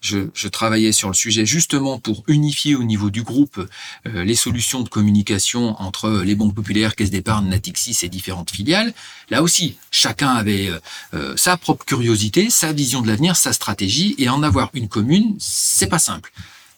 je, 0.02 0.48
travaillais 0.48 0.92
sur 0.92 1.08
le 1.08 1.14
sujet 1.14 1.46
justement 1.46 2.00
pour 2.00 2.24
unifier 2.28 2.76
au 2.76 2.84
niveau 2.84 3.10
du 3.10 3.24
groupe 3.24 3.66
euh, 4.08 4.24
les 4.24 4.36
solutions 4.36 4.82
de 4.82 4.90
communication 4.90 5.80
entre 5.82 6.22
les 6.24 6.36
banques 6.36 6.56
populaires, 6.56 6.96
caisses 6.96 7.12
d'épargne, 7.12 7.48
Natixis 7.48 8.00
et 8.04 8.10
différentes 8.10 8.52
filiales. 8.52 8.94
Là 9.30 9.44
aussi, 9.44 9.78
chacun 9.92 10.30
avait 10.30 10.70
euh, 10.70 10.80
euh, 11.14 11.34
sa 11.38 11.56
propre 11.56 11.86
curiosité, 11.86 12.50
sa 12.50 12.74
vision 12.74 13.02
de 13.02 13.08
l'avenir, 13.08 13.36
sa 13.36 13.54
stratégie, 13.54 14.16
et 14.18 14.28
en 14.28 14.44
avoir 14.44 14.72
une 14.74 14.90
commune, 14.90 15.36
c'est 15.40 15.88
pas 15.88 16.00
simple. 16.00 16.32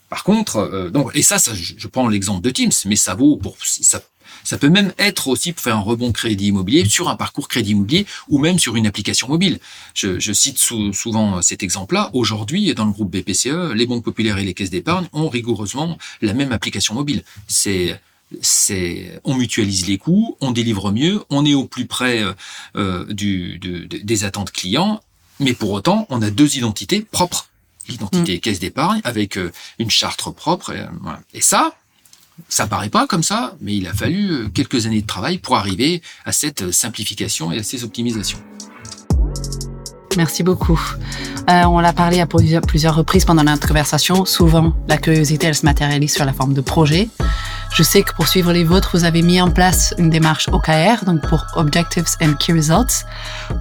Par 0.09 0.23
contre, 0.23 0.91
donc, 0.93 1.09
et 1.15 1.23
ça, 1.23 1.39
ça 1.39 1.53
je, 1.55 1.87
prends 1.87 2.07
l'exemple 2.07 2.41
de 2.41 2.51
Teams, 2.51 2.71
mais 2.85 2.95
ça 2.95 3.15
vaut 3.15 3.35
pour 3.35 3.57
ça 3.65 3.99
ça 4.43 4.57
peut 4.57 4.69
même 4.69 4.93
être 4.97 5.27
aussi 5.27 5.53
pour 5.53 5.63
faire 5.63 5.77
un 5.77 5.81
rebond 5.81 6.11
crédit 6.11 6.47
immobilier 6.47 6.85
sur 6.85 7.09
un 7.09 7.15
parcours 7.15 7.47
crédit 7.47 7.71
immobilier 7.71 8.05
ou 8.29 8.39
même 8.39 8.59
sur 8.59 8.75
une 8.75 8.87
application 8.87 9.27
mobile. 9.27 9.59
Je, 9.93 10.19
je 10.19 10.33
cite 10.33 10.57
souvent 10.57 11.41
cet 11.41 11.63
exemple-là. 11.63 12.09
Aujourd'hui, 12.13 12.73
dans 12.73 12.85
le 12.85 12.91
groupe 12.91 13.15
BPCE, 13.15 13.73
les 13.73 13.85
banques 13.85 14.03
populaires 14.03 14.37
et 14.37 14.45
les 14.45 14.53
caisses 14.53 14.69
d'épargne 14.69 15.07
ont 15.13 15.29
rigoureusement 15.29 15.97
la 16.21 16.33
même 16.33 16.51
application 16.51 16.93
mobile. 16.93 17.23
C'est 17.47 17.99
c'est 18.41 19.19
on 19.23 19.35
mutualise 19.35 19.87
les 19.87 19.97
coûts, 19.97 20.37
on 20.41 20.51
délivre 20.51 20.91
mieux, 20.91 21.23
on 21.29 21.45
est 21.45 21.53
au 21.53 21.65
plus 21.65 21.85
près 21.85 22.23
euh, 22.75 23.05
du, 23.13 23.59
des 23.59 24.23
attentes 24.23 24.51
clients, 24.51 25.01
mais 25.39 25.53
pour 25.53 25.71
autant, 25.71 26.07
on 26.09 26.21
a 26.21 26.29
deux 26.29 26.57
identités 26.57 27.01
propres. 27.01 27.49
L'identité 27.89 28.37
mmh. 28.37 28.39
caisse 28.39 28.59
d'épargne 28.59 29.01
avec 29.03 29.37
euh, 29.37 29.51
une 29.77 29.89
charte 29.89 30.29
propre. 30.31 30.71
Et, 30.71 30.85
voilà. 31.01 31.19
et 31.33 31.41
ça, 31.41 31.75
ça 32.49 32.67
paraît 32.67 32.89
pas 32.89 33.07
comme 33.07 33.23
ça, 33.23 33.55
mais 33.61 33.75
il 33.75 33.87
a 33.87 33.93
fallu 33.93 34.31
euh, 34.31 34.49
quelques 34.49 34.85
années 34.85 35.01
de 35.01 35.07
travail 35.07 35.37
pour 35.37 35.55
arriver 35.55 36.01
à 36.25 36.31
cette 36.31 36.63
euh, 36.63 36.71
simplification 36.71 37.51
et 37.51 37.59
à 37.59 37.63
ces 37.63 37.83
optimisations. 37.83 38.39
Merci 40.17 40.43
beaucoup. 40.43 40.79
Euh, 41.49 41.63
on 41.63 41.79
l'a 41.79 41.93
parlé 41.93 42.21
à 42.21 42.27
plusieurs 42.27 42.95
reprises 42.95 43.25
pendant 43.25 43.43
notre 43.43 43.67
conversation. 43.67 44.25
Souvent, 44.25 44.73
la 44.87 44.97
curiosité, 44.97 45.47
elle 45.47 45.55
se 45.55 45.65
matérialise 45.65 46.13
sur 46.13 46.25
la 46.25 46.33
forme 46.33 46.53
de 46.53 46.61
projet. 46.61 47.09
Je 47.73 47.81
sais 47.81 48.03
que 48.03 48.13
pour 48.13 48.27
suivre 48.27 48.53
les 48.53 48.63
vôtres, 48.63 48.91
vous 48.93 49.05
avez 49.05 49.23
mis 49.23 49.41
en 49.41 49.49
place 49.49 49.95
une 49.97 50.11
démarche 50.11 50.47
OKR, 50.49 51.05
donc 51.05 51.27
pour 51.27 51.43
Objectives 51.55 52.05
and 52.21 52.35
Key 52.35 52.53
Results. 52.53 53.05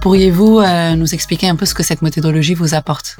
Pourriez-vous 0.01 0.61
nous 0.95 1.15
expliquer 1.15 1.49
un 1.49 1.55
peu 1.55 1.65
ce 1.65 1.73
que 1.73 1.81
cette 1.81 2.03
méthodologie 2.03 2.53
vous 2.53 2.75
apporte? 2.75 3.17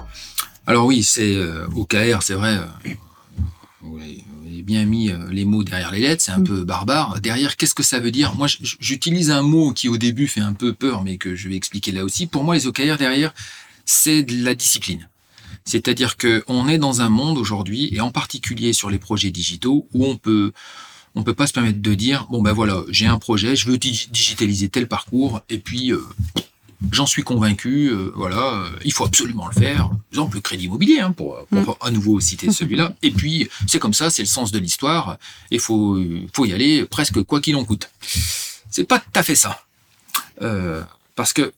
Alors 0.68 0.86
oui, 0.86 1.02
c'est 1.02 1.36
OKR, 1.76 2.22
c'est 2.22 2.36
vrai 2.36 2.60
bien 4.62 4.86
mis 4.86 5.10
euh, 5.10 5.18
les 5.32 5.46
mots 5.46 5.64
derrière 5.64 5.92
les 5.92 6.00
lettres, 6.00 6.22
c'est 6.24 6.32
un 6.32 6.40
mm. 6.40 6.44
peu 6.44 6.64
barbare. 6.64 7.20
Derrière, 7.22 7.58
qu'est-ce 7.58 7.76
que 7.76 7.84
ça 7.84 8.00
veut 8.00 8.12
dire? 8.12 8.36
Moi, 8.36 8.48
j'utilise 8.80 9.32
un 9.32 9.42
mot 9.42 9.72
qui 9.72 9.90
au 9.90 9.98
début 9.98 10.28
fait 10.28 10.42
un 10.42 10.54
peu 10.54 10.74
peur, 10.74 11.04
mais 11.04 11.18
que 11.18 11.36
je 11.36 11.50
vais 11.50 11.56
expliquer 11.56 11.92
là 11.92 12.04
aussi. 12.04 12.28
Pour 12.28 12.44
moi, 12.44 12.56
les 12.56 12.68
OKR 12.68 12.98
derrière, 12.98 13.34
c'est 13.86 14.24
de 14.24 14.44
la 14.44 14.56
discipline. 14.56 15.10
C'est-à-dire 15.66 16.18
que 16.18 16.44
on 16.48 16.68
est 16.68 16.78
dans 16.78 17.02
un 17.02 17.10
monde 17.10 17.38
aujourd'hui, 17.38 17.90
et 17.94 18.02
en 18.02 18.12
particulier 18.12 18.74
sur 18.74 18.90
les 18.90 19.00
projets 19.00 19.32
digitaux, 19.32 19.88
où 19.94 20.06
on 20.06 20.18
peut 20.18 20.52
on 21.16 21.24
peut 21.24 21.34
pas 21.34 21.48
se 21.48 21.54
permettre 21.54 21.82
de 21.82 21.94
dire 21.94 22.28
bon 22.30 22.42
ben 22.42 22.54
voilà 22.54 22.84
j'ai 22.90 23.06
un 23.06 23.20
projet, 23.20 23.56
je 23.56 23.68
veux 23.68 23.78
digitaliser 23.78 24.70
tel 24.70 24.88
parcours, 24.88 25.42
et 25.50 25.60
puis 25.60 25.92
euh, 25.92 26.02
J'en 26.92 27.06
suis 27.06 27.24
convaincu, 27.24 27.88
euh, 27.88 28.12
voilà, 28.16 28.38
euh, 28.38 28.70
il 28.84 28.92
faut 28.92 29.06
absolument 29.06 29.48
le 29.48 29.54
faire. 29.54 29.90
Par 29.90 29.98
exemple, 30.12 30.36
le 30.36 30.42
crédit 30.42 30.66
immobilier, 30.66 31.00
hein, 31.00 31.12
pour, 31.12 31.46
pour 31.48 31.60
mm. 31.60 31.76
à 31.88 31.92
nouveau 31.92 32.20
citer 32.20 32.52
celui-là. 32.52 32.94
Et 33.02 33.12
puis, 33.12 33.50
c'est 33.68 33.80
comme 33.80 33.94
ça, 33.94 34.10
c'est 34.10 34.22
le 34.22 34.28
sens 34.28 34.52
de 34.52 34.60
l'histoire. 34.60 35.18
Il 35.50 35.60
faut, 35.60 36.00
faut 36.34 36.46
y 36.46 36.54
aller 36.54 36.86
presque 36.86 37.22
quoi 37.24 37.42
qu'il 37.42 37.56
en 37.56 37.64
coûte. 37.64 37.90
C'est 38.70 38.84
pas 38.84 39.00
tout 39.00 39.12
à 39.16 39.24
fait 39.24 39.36
ça. 39.36 39.64
Euh, 40.42 40.84
parce 41.16 41.34
que 41.34 41.54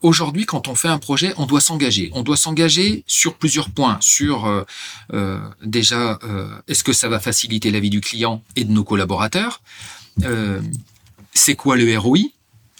aujourd'hui, 0.00 0.46
quand 0.46 0.66
on 0.68 0.74
fait 0.74 0.88
un 0.88 0.98
projet, 0.98 1.34
on 1.36 1.44
doit 1.44 1.60
s'engager. 1.60 2.10
On 2.14 2.22
doit 2.22 2.38
s'engager 2.38 3.04
sur 3.06 3.34
plusieurs 3.34 3.68
points. 3.68 3.98
Sur 4.00 4.64
déjà, 5.62 6.18
est-ce 6.68 6.82
que 6.82 6.94
ça 6.94 7.08
va 7.08 7.20
faciliter 7.20 7.70
la 7.70 7.80
vie 7.80 7.90
du 7.90 8.00
client 8.00 8.42
et 8.56 8.64
de 8.64 8.72
nos 8.72 8.84
collaborateurs? 8.84 9.60
C'est 11.34 11.54
quoi 11.54 11.76
le 11.76 11.98
ROI 11.98 12.18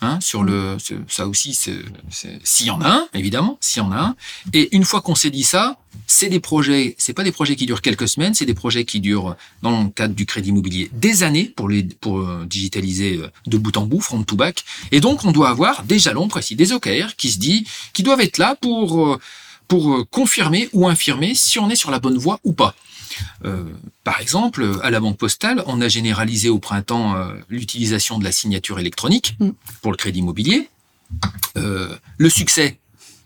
Hein, 0.00 0.18
sur 0.20 0.42
le, 0.42 0.76
ça 1.08 1.26
aussi, 1.28 1.54
s'il 1.54 2.66
y 2.66 2.70
en 2.70 2.80
a 2.82 2.88
un, 2.88 3.08
évidemment, 3.14 3.56
s'il 3.60 3.80
y 3.80 3.86
en 3.86 3.92
a 3.92 3.96
un. 3.96 4.16
Et 4.52 4.74
une 4.74 4.84
fois 4.84 5.00
qu'on 5.00 5.14
s'est 5.14 5.30
dit 5.30 5.44
ça, 5.44 5.78
c'est 6.06 6.28
des 6.28 6.40
projets, 6.40 6.94
c'est 6.98 7.12
pas 7.12 7.22
des 7.22 7.32
projets 7.32 7.56
qui 7.56 7.64
durent 7.64 7.80
quelques 7.80 8.08
semaines, 8.08 8.34
c'est 8.34 8.44
des 8.44 8.54
projets 8.54 8.84
qui 8.84 9.00
durent, 9.00 9.36
dans 9.62 9.84
le 9.84 9.88
cadre 9.90 10.14
du 10.14 10.26
crédit 10.26 10.50
immobilier, 10.50 10.90
des 10.92 11.22
années 11.22 11.44
pour 11.44 11.68
les, 11.68 11.84
pour 11.84 12.18
euh, 12.18 12.44
digitaliser 12.44 13.18
euh, 13.18 13.30
de 13.46 13.56
bout 13.56 13.76
en 13.76 13.86
bout, 13.86 14.00
front 14.00 14.22
to 14.24 14.36
back. 14.36 14.64
Et 14.90 15.00
donc, 15.00 15.24
on 15.24 15.32
doit 15.32 15.48
avoir 15.48 15.84
des 15.84 16.00
jalons 16.00 16.28
précis, 16.28 16.56
des 16.56 16.72
OKR 16.72 17.14
qui 17.16 17.30
se 17.30 17.38
dit, 17.38 17.66
qui 17.92 18.02
doivent 18.02 18.20
être 18.20 18.38
là 18.38 18.56
pour, 18.60 19.06
euh, 19.06 19.20
pour 19.68 20.08
confirmer 20.10 20.68
ou 20.72 20.86
infirmer 20.88 21.34
si 21.34 21.58
on 21.58 21.70
est 21.70 21.76
sur 21.76 21.90
la 21.90 21.98
bonne 21.98 22.18
voie 22.18 22.40
ou 22.44 22.52
pas. 22.52 22.74
Euh, 23.44 23.64
par 24.02 24.20
exemple, 24.20 24.78
à 24.82 24.90
la 24.90 25.00
Banque 25.00 25.18
Postale, 25.18 25.62
on 25.66 25.80
a 25.80 25.88
généralisé 25.88 26.48
au 26.48 26.58
printemps 26.58 27.16
euh, 27.16 27.34
l'utilisation 27.48 28.18
de 28.18 28.24
la 28.24 28.32
signature 28.32 28.78
électronique 28.78 29.36
mm. 29.40 29.50
pour 29.82 29.92
le 29.92 29.96
crédit 29.96 30.20
immobilier. 30.20 30.68
Euh, 31.56 31.96
le 32.18 32.30
succès, 32.30 32.78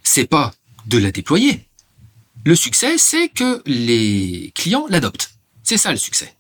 c'est 0.03 0.27
pas 0.27 0.55
de 0.87 0.99
la 0.99 1.11
déployer. 1.11 1.67
Le 2.45 2.55
succès, 2.55 2.99
c'est 2.99 3.29
que 3.29 3.63
les 3.67 4.53
clients 4.55 4.87
l'adoptent. 4.89 5.35
C'est 5.63 5.79
ça 5.79 5.91
le 5.91 5.99
succès. 5.99 6.35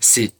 C'est 0.00 0.32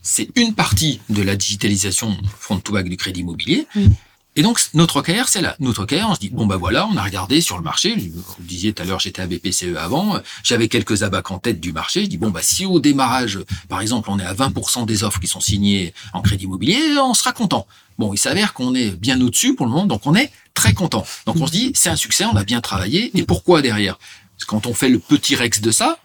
c'est 0.00 0.28
une 0.36 0.54
partie 0.54 1.00
de 1.08 1.22
la 1.22 1.34
digitalisation 1.34 2.16
front-to-back 2.38 2.88
du 2.88 2.96
crédit 2.96 3.20
immobilier. 3.20 3.66
Mm. 3.74 3.86
Et 4.34 4.42
donc, 4.42 4.58
notre 4.72 5.00
OKR, 5.00 5.28
c'est 5.28 5.42
là. 5.42 5.56
Notre 5.60 5.82
OKR, 5.82 6.06
on 6.08 6.14
se 6.14 6.20
dit, 6.20 6.30
bon, 6.30 6.46
bah 6.46 6.56
voilà, 6.56 6.86
on 6.86 6.96
a 6.96 7.02
regardé 7.02 7.42
sur 7.42 7.58
le 7.58 7.62
marché. 7.62 7.94
Vous 7.96 8.44
disiez 8.44 8.72
tout 8.72 8.82
à 8.82 8.86
l'heure, 8.86 8.98
j'étais 8.98 9.20
à 9.20 9.26
BPCE 9.26 9.76
avant. 9.78 10.18
J'avais 10.42 10.68
quelques 10.68 11.02
abacs 11.02 11.30
en 11.30 11.38
tête 11.38 11.60
du 11.60 11.72
marché. 11.72 12.04
Je 12.04 12.08
dis, 12.08 12.16
bon, 12.16 12.30
bah, 12.30 12.40
si 12.42 12.64
au 12.64 12.80
démarrage, 12.80 13.40
par 13.68 13.82
exemple, 13.82 14.08
on 14.10 14.18
est 14.18 14.24
à 14.24 14.32
20% 14.32 14.86
des 14.86 15.04
offres 15.04 15.20
qui 15.20 15.26
sont 15.26 15.40
signées 15.40 15.92
en 16.14 16.22
crédit 16.22 16.44
immobilier, 16.44 16.80
on 16.98 17.12
sera 17.12 17.32
content. 17.32 17.66
Bon, 17.98 18.14
il 18.14 18.18
s'avère 18.18 18.54
qu'on 18.54 18.74
est 18.74 18.92
bien 18.92 19.20
au-dessus 19.20 19.54
pour 19.54 19.66
le 19.66 19.72
moment, 19.72 19.86
donc 19.86 20.06
on 20.06 20.14
est 20.14 20.32
très 20.54 20.72
content. 20.72 21.04
Donc, 21.26 21.36
on 21.36 21.46
se 21.46 21.52
dit, 21.52 21.72
c'est 21.74 21.90
un 21.90 21.96
succès, 21.96 22.24
on 22.24 22.36
a 22.36 22.44
bien 22.44 22.62
travaillé. 22.62 23.10
Et 23.18 23.24
pourquoi 23.24 23.60
derrière? 23.60 23.98
Parce 23.98 24.46
que 24.46 24.50
quand 24.50 24.66
on 24.66 24.72
fait 24.72 24.88
le 24.88 24.98
petit 24.98 25.36
rex 25.36 25.60
de 25.60 25.70
ça, 25.70 25.98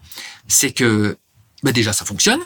c'est 0.50 0.74
que, 0.74 1.18
bah, 1.64 1.72
déjà, 1.72 1.94
ça 1.94 2.04
fonctionne. 2.04 2.42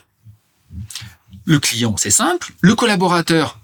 Le 1.45 1.59
client, 1.59 1.95
c'est 1.97 2.11
simple. 2.11 2.53
Le 2.61 2.75
collaborateur, 2.75 3.59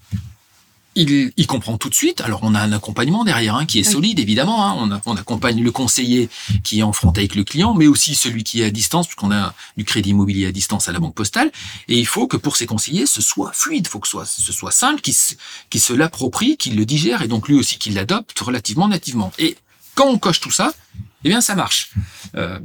il, 0.98 1.48
comprend 1.48 1.78
tout 1.78 1.90
de 1.90 1.96
suite. 1.96 2.22
Alors 2.22 2.40
on 2.44 2.56
a 2.56 2.60
un 2.60 2.72
accompagnement 2.72 3.24
derrière 3.24 3.56
hein, 3.56 3.66
qui 3.66 3.80
est 3.80 3.84
solide 3.84 4.20
évidemment. 4.20 4.66
Hein. 4.66 5.02
On, 5.06 5.16
accompagne 5.16 5.64
le 5.64 5.72
conseiller 5.72 6.30
qui 6.64 6.80
est 6.80 6.84
en 6.84 6.94
front 6.94 7.12
avec 7.12 7.36
le 7.36 7.44
client, 7.44 7.74
mais 7.74 7.88
aussi 7.88 8.16
celui 8.16 8.44
qui 8.44 8.62
est 8.62 8.66
à 8.66 8.70
distance, 8.72 9.08
puisqu'on 9.08 9.32
a 9.32 9.54
du 9.78 9.86
crédit 9.86 10.10
immobilier 10.10 10.48
à 10.48 10.52
distance 10.52 10.90
à 10.90 10.92
la 10.92 11.00
banque 11.00 11.16
postale. 11.16 11.52
Et 11.88 11.98
il 11.98 12.06
faut 12.06 12.28
que 12.28 12.38
pour 12.38 12.58
ces 12.58 12.66
conseillers, 12.66 13.06
ce 13.06 13.22
soit 13.22 13.52
fluide, 13.54 13.86
il 13.88 13.90
faut 13.90 14.00
que 14.00 14.08
ce 14.08 14.12
soit, 14.12 14.26
ce 14.26 14.54
soit 14.54 14.72
simple, 14.72 15.02
qu'il 15.02 15.14
se, 15.14 15.94
l'approprie, 15.94 16.58
qu'il 16.58 16.76
le 16.76 16.86
digère, 16.86 17.22
et 17.22 17.28
donc 17.28 17.48
lui 17.48 17.56
aussi 17.56 17.78
qu'il 17.78 17.94
l'adopte 17.94 18.40
relativement 18.40 18.88
nativement. 18.88 19.32
Et 19.38 19.56
quand 19.96 20.08
on 20.08 20.18
coche 20.18 20.40
tout 20.40 20.52
ça, 20.52 20.74
eh 21.24 21.30
bien 21.30 21.42
ça 21.42 21.56
marche. 21.56 21.92
Euh, 22.36 22.60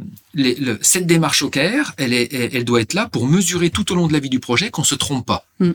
cette 0.83 1.07
démarche 1.07 1.45
elle, 1.97 2.13
est, 2.13 2.55
elle, 2.55 2.65
doit 2.65 2.81
être 2.81 2.95
là 2.95 3.09
pour 3.09 3.27
mesurer 3.27 3.71
tout 3.71 3.91
au 3.93 3.95
long 3.95 4.07
de 4.07 4.13
la 4.13 4.21
vie 4.21 4.31
du 4.31 4.41
projet 4.41 4.71
qu'on 4.71 4.85
se 4.85 4.95
trompe 4.95 5.27
pas. 5.27 5.47
Mm. 5.59 5.73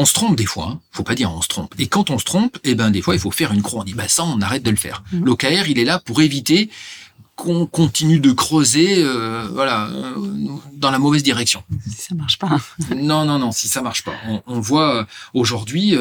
On 0.00 0.06
se 0.06 0.14
trompe 0.14 0.34
des 0.34 0.46
fois, 0.46 0.68
hein. 0.70 0.80
faut 0.92 1.02
pas 1.02 1.14
dire 1.14 1.30
on 1.30 1.42
se 1.42 1.48
trompe. 1.48 1.74
Et 1.78 1.86
quand 1.86 2.08
on 2.08 2.18
se 2.18 2.24
trompe, 2.24 2.56
eh 2.64 2.74
ben 2.74 2.90
des 2.90 3.02
fois 3.02 3.14
il 3.14 3.20
faut 3.20 3.30
faire 3.30 3.52
une 3.52 3.60
croix. 3.60 3.82
On 3.82 3.84
dit 3.84 3.92
bah 3.92 4.08
ça 4.08 4.24
on 4.24 4.40
arrête 4.40 4.62
de 4.62 4.70
le 4.70 4.78
faire. 4.78 5.02
Mhm. 5.12 5.26
L'OKR 5.26 5.68
il 5.68 5.78
est 5.78 5.84
là 5.84 5.98
pour 5.98 6.22
éviter 6.22 6.70
qu'on 7.36 7.66
continue 7.66 8.18
de 8.18 8.32
creuser, 8.32 9.02
euh, 9.02 9.46
voilà, 9.52 9.88
euh, 9.88 10.14
dans 10.72 10.90
la 10.90 10.98
mauvaise 10.98 11.22
direction. 11.22 11.62
Si 11.86 12.00
ça 12.00 12.14
marche 12.14 12.38
pas. 12.38 12.48
non 12.96 13.26
non 13.26 13.38
non, 13.38 13.52
si 13.52 13.68
ça 13.68 13.82
marche 13.82 14.02
pas. 14.02 14.14
On, 14.46 14.60
voit 14.60 14.96
euh, 14.96 15.04
aujourd'hui, 15.34 15.94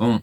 on, 0.00 0.20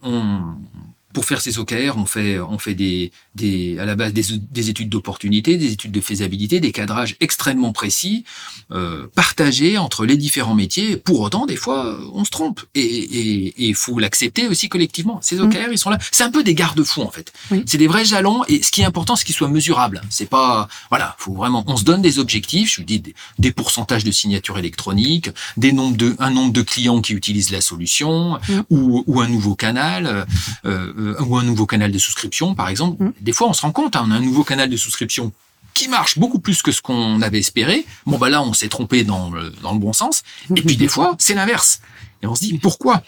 pour 1.14 1.26
faire 1.26 1.42
ces 1.42 1.60
OKR, 1.60 1.98
on 1.98 2.06
fait, 2.06 2.40
on 2.40 2.58
fait 2.58 2.74
des, 2.74 3.12
des, 3.36 3.78
à 3.80 3.86
la 3.86 3.96
base 3.96 4.14
des, 4.14 4.24
des 4.38 4.70
études 4.70 4.90
d'opportunité, 4.90 5.58
des 5.58 5.72
études 5.72 5.92
de 5.92 6.02
faisabilité, 6.02 6.60
des 6.60 6.72
cadrages 6.72 7.16
extrêmement 7.20 7.74
précis, 7.74 8.24
euh, 8.72 9.08
partagés 9.16 9.78
entre 9.78 10.06
les 10.06 10.18
différents 10.18 10.56
métiers. 10.56 10.98
Pour 10.98 11.22
autant, 11.22 11.46
des 11.46 11.56
fois, 11.56 11.98
on 12.14 12.24
se 12.26 12.30
trompe. 12.30 12.62
Et 12.76 13.54
il 13.58 13.76
faut 13.76 14.00
l'accepter 14.00 14.48
aussi 14.48 14.70
collectivement. 14.70 15.20
Ces 15.22 15.38
mm. 15.38 15.42
OKR, 15.42 15.72
ils 15.72 15.78
sont 15.78 15.90
là. 15.90 15.98
C'est 16.12 16.24
un 16.24 16.32
peu 16.32 16.44
des 16.44 16.56
garde-fous, 16.56 17.02
en 17.02 17.12
fait. 17.12 17.34
C'est 17.66 17.78
des 17.78 17.88
vrais 17.88 18.06
jalons. 18.06 18.44
Et 18.48 18.64
ce 18.64 18.72
qui 18.72 18.82
est 18.82 18.86
important, 18.86 19.16
c'est 19.16 19.26
qu'ils 19.26 19.36
soient 19.36 19.50
mesurables. 19.50 20.02
C'est 20.10 20.30
pas, 20.30 20.68
voilà, 20.90 21.16
faut 21.20 21.34
vraiment, 21.34 21.64
on 21.68 21.78
se 21.78 21.84
donne 21.84 22.02
des 22.02 22.20
objectifs. 22.20 22.72
Je 22.74 22.78
vous 22.82 22.86
dis 22.86 23.00
des, 23.00 23.16
des 23.40 23.52
pourcentages 23.52 24.04
de 24.04 24.12
signatures 24.12 24.58
électroniques, 24.58 25.30
des 25.58 25.72
nombres 25.72 25.98
de, 25.98 26.16
un 26.20 26.32
nombre 26.32 26.54
de 26.54 26.62
clients 26.62 27.02
qui 27.02 27.14
utilisent 27.14 27.52
la 27.52 27.62
solution, 27.62 28.40
mm. 28.48 28.62
ou, 28.70 29.04
ou 29.08 29.22
un 29.22 29.28
nouveau 29.28 29.56
canal. 29.56 30.26
Euh, 30.66 30.94
euh, 31.02 31.24
ou 31.24 31.38
un 31.38 31.44
nouveau 31.44 31.66
canal 31.66 31.92
de 31.92 31.98
souscription, 31.98 32.56
par 32.56 32.70
exemple. 32.70 33.04
Mm. 33.04 33.14
Des 33.20 33.34
fois, 33.34 33.50
on 33.50 33.54
se 33.54 33.62
rend 33.62 33.72
compte, 33.72 33.96
hein, 33.96 34.06
on 34.08 34.12
a 34.12 34.16
un 34.16 34.22
nouveau 34.22 34.44
canal 34.44 34.70
de 34.70 34.78
souscription 34.78 35.32
qui 35.74 35.88
marche 35.88 36.18
beaucoup 36.18 36.40
plus 36.40 36.62
que 36.62 36.72
ce 36.72 36.82
qu'on 36.82 37.22
avait 37.22 37.40
espéré. 37.40 37.86
Bon, 38.06 38.18
bah 38.18 38.30
là, 38.30 38.42
on 38.42 38.54
s'est 38.54 38.68
trompé 38.68 39.04
dans 39.04 39.30
le, 39.32 39.50
dans 39.62 39.74
le 39.74 39.80
bon 39.80 39.94
sens. 39.94 40.24
Et 40.56 40.62
puis, 40.62 40.76
des 40.76 40.88
fois, 40.88 41.16
c'est 41.18 41.34
l'inverse. 41.34 41.82
Et 42.22 42.28
on 42.28 42.36
se 42.36 42.42
dit, 42.42 42.58
pourquoi? 42.58 43.02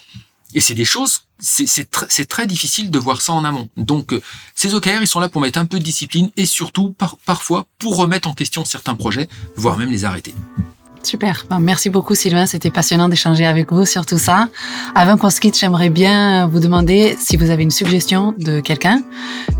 Et 0.55 0.59
c'est 0.59 0.75
des 0.75 0.85
choses, 0.85 1.23
c'est 1.39 2.27
très 2.27 2.47
difficile 2.47 2.91
de 2.91 2.99
voir 2.99 3.21
ça 3.21 3.33
en 3.33 3.43
amont. 3.43 3.69
Donc, 3.75 4.13
euh, 4.13 4.21
ces 4.55 4.75
OKR, 4.75 5.01
ils 5.01 5.07
sont 5.07 5.19
là 5.19 5.29
pour 5.29 5.41
mettre 5.41 5.59
un 5.59 5.65
peu 5.65 5.79
de 5.79 5.83
discipline 5.83 6.29
et 6.37 6.45
surtout, 6.45 6.95
parfois, 7.25 7.65
pour 7.79 7.97
remettre 7.97 8.27
en 8.27 8.33
question 8.33 8.63
certains 8.63 8.95
projets, 8.95 9.27
voire 9.55 9.77
même 9.77 9.91
les 9.91 10.05
arrêter. 10.05 10.33
Super. 11.03 11.45
merci 11.59 11.89
beaucoup, 11.89 12.15
Sylvain. 12.15 12.45
C'était 12.45 12.71
passionnant 12.71 13.09
d'échanger 13.09 13.45
avec 13.45 13.71
vous 13.71 13.85
sur 13.85 14.05
tout 14.05 14.17
ça. 14.17 14.47
Avant 14.95 15.17
qu'on 15.17 15.29
se 15.29 15.39
quitte, 15.39 15.57
j'aimerais 15.57 15.89
bien 15.89 16.47
vous 16.47 16.59
demander 16.59 17.17
si 17.19 17.37
vous 17.37 17.49
avez 17.49 17.63
une 17.63 17.71
suggestion 17.71 18.33
de 18.37 18.61
quelqu'un, 18.61 19.01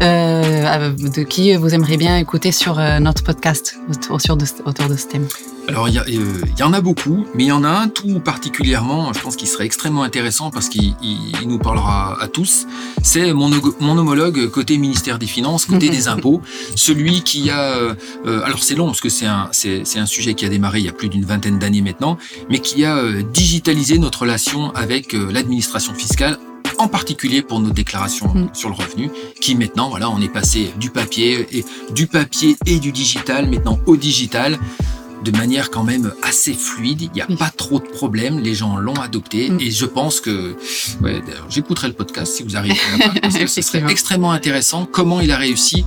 euh, 0.02 0.92
de 0.92 1.24
qui 1.24 1.56
vous 1.56 1.74
aimeriez 1.74 1.98
bien 1.98 2.18
écouter 2.18 2.52
sur 2.52 2.80
euh, 2.80 3.00
notre 3.00 3.24
podcast 3.24 3.78
autour 4.10 4.38
de 4.38 4.46
ce 4.46 5.08
thème. 5.08 5.28
Alors, 5.70 5.88
il 5.88 5.96
y, 5.96 5.98
euh, 5.98 6.42
y, 6.60 6.64
en 6.64 6.74
a 6.74 6.82
beaucoup, 6.82 7.26
mais 7.36 7.46
il 7.46 7.48
y 7.48 7.52
en 7.52 7.64
a 7.64 7.70
un 7.70 7.88
tout 7.88 8.20
particulièrement, 8.20 9.14
je 9.14 9.20
pense 9.20 9.38
qu'il 9.38 9.48
serait 9.48 9.66
extrêmement 9.66 10.04
intéressant 10.04 10.52
parce 10.52 10.68
qu'il 10.68 10.94
nous 11.46 11.58
parlera 11.58 12.22
à 12.22 12.28
tous. 12.28 12.68
C'est 13.02 13.32
mon, 13.34 13.50
mon, 13.80 13.98
homologue 13.98 14.50
côté 14.50 14.78
ministère 14.78 15.20
des 15.20 15.26
Finances, 15.26 15.66
côté 15.66 15.90
des 15.90 16.08
impôts, 16.10 16.42
celui 16.76 17.24
qui 17.24 17.50
a... 17.50 17.76
Euh, 17.76 17.96
alors, 18.44 18.62
c'est 18.62 18.76
long 18.76 18.88
parce 18.88 19.00
que 19.00 19.10
c'est 19.10 19.26
un, 19.26 19.50
un 19.52 20.06
sujet 20.06 20.34
qui 20.34 20.46
a 20.46 20.50
démarré 20.50 20.80
il 20.80 20.86
y 20.86 20.90
a 20.90 20.94
plus 20.94 21.08
d'une 21.08 21.24
vingtaine 21.24 21.60
d'années 21.60 21.82
maintenant, 21.82 22.18
mais 22.50 22.60
qui 22.60 22.84
a 22.84 22.98
euh, 22.98 23.24
digitalisé 23.24 23.98
notre 24.00 24.22
relation 24.22 24.72
avec 24.76 25.14
l'administration 25.14 25.94
fiscale 25.94 26.40
en 26.78 26.88
particulier 26.88 27.42
pour 27.42 27.60
nos 27.60 27.70
déclarations 27.70 28.28
mm. 28.34 28.50
sur 28.54 28.70
le 28.70 28.76
revenu, 28.76 29.10
qui 29.40 29.56
maintenant, 29.56 29.90
voilà, 29.90 30.10
on 30.10 30.20
est 30.22 30.32
passé 30.32 30.74
du 30.78 30.90
papier 30.90 31.48
et 31.52 31.66
du 31.94 32.08
papier 32.08 32.58
et 32.66 32.80
du 32.80 32.92
digital 32.92 33.50
maintenant 33.50 33.80
au 33.86 33.96
digital 33.96 34.60
de 35.24 35.32
manière 35.32 35.72
quand 35.72 35.84
même 35.84 36.14
assez 36.22 36.54
fluide. 36.54 37.02
Il 37.02 37.12
n'y 37.12 37.22
a 37.22 37.28
pas 37.38 37.50
trop 37.50 37.80
de 37.80 37.86
problèmes. 37.86 38.40
Les 38.40 38.54
gens 38.54 38.78
l'ont 38.78 38.96
adopté. 38.96 39.50
Mm. 39.50 39.60
Et 39.62 39.72
je 39.72 39.86
pense 39.86 40.20
que, 40.20 40.56
ouais, 41.02 41.22
j'écouterai 41.50 41.88
le 41.88 41.94
podcast 41.94 42.36
si 42.36 42.44
vous 42.44 42.56
arrivez 42.56 42.76
parce 43.22 43.38
que 43.38 43.48
ce 43.48 43.62
serait 43.62 43.84
extrêmement 43.90 44.32
intéressant 44.32 44.88
comment 44.90 45.22
il 45.22 45.32
a 45.32 45.38
réussi 45.38 45.86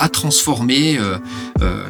à 0.00 0.08
transformer 0.08 0.98
euh, 0.98 1.18
euh, 1.62 1.84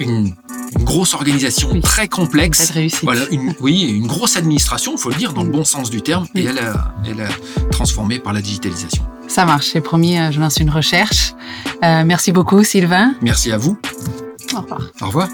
une, 0.00 0.34
grosse 0.80 1.14
organisation 1.14 1.80
très 1.80 2.08
complexe. 2.08 2.72
Voilà, 3.02 3.22
une, 3.30 3.54
oui, 3.60 3.82
une 3.84 4.06
grosse 4.06 4.36
administration, 4.36 4.92
il 4.96 4.98
faut 4.98 5.08
le 5.08 5.16
dire, 5.16 5.32
dans 5.32 5.42
le 5.42 5.50
bon 5.50 5.64
sens 5.64 5.90
du 5.90 6.02
terme. 6.02 6.26
Et 6.34 6.44
elle 6.44 6.58
a, 6.58 6.94
elle 7.06 7.22
a 7.22 7.28
transformé 7.70 8.18
par 8.18 8.34
la 8.34 8.42
digitalisation. 8.42 9.02
Ça 9.28 9.46
marche, 9.46 9.68
c'est 9.72 9.80
promis, 9.80 10.18
euh, 10.18 10.30
je 10.30 10.40
lance 10.40 10.58
une 10.58 10.70
recherche. 10.70 11.32
merci 11.82 12.32
beaucoup, 12.32 12.64
Sylvain. 12.64 13.14
Merci 13.22 13.50
à 13.50 13.56
vous. 13.56 13.78
Au 14.54 14.60
revoir. 14.60 14.82
Au 15.00 15.06
revoir. 15.06 15.28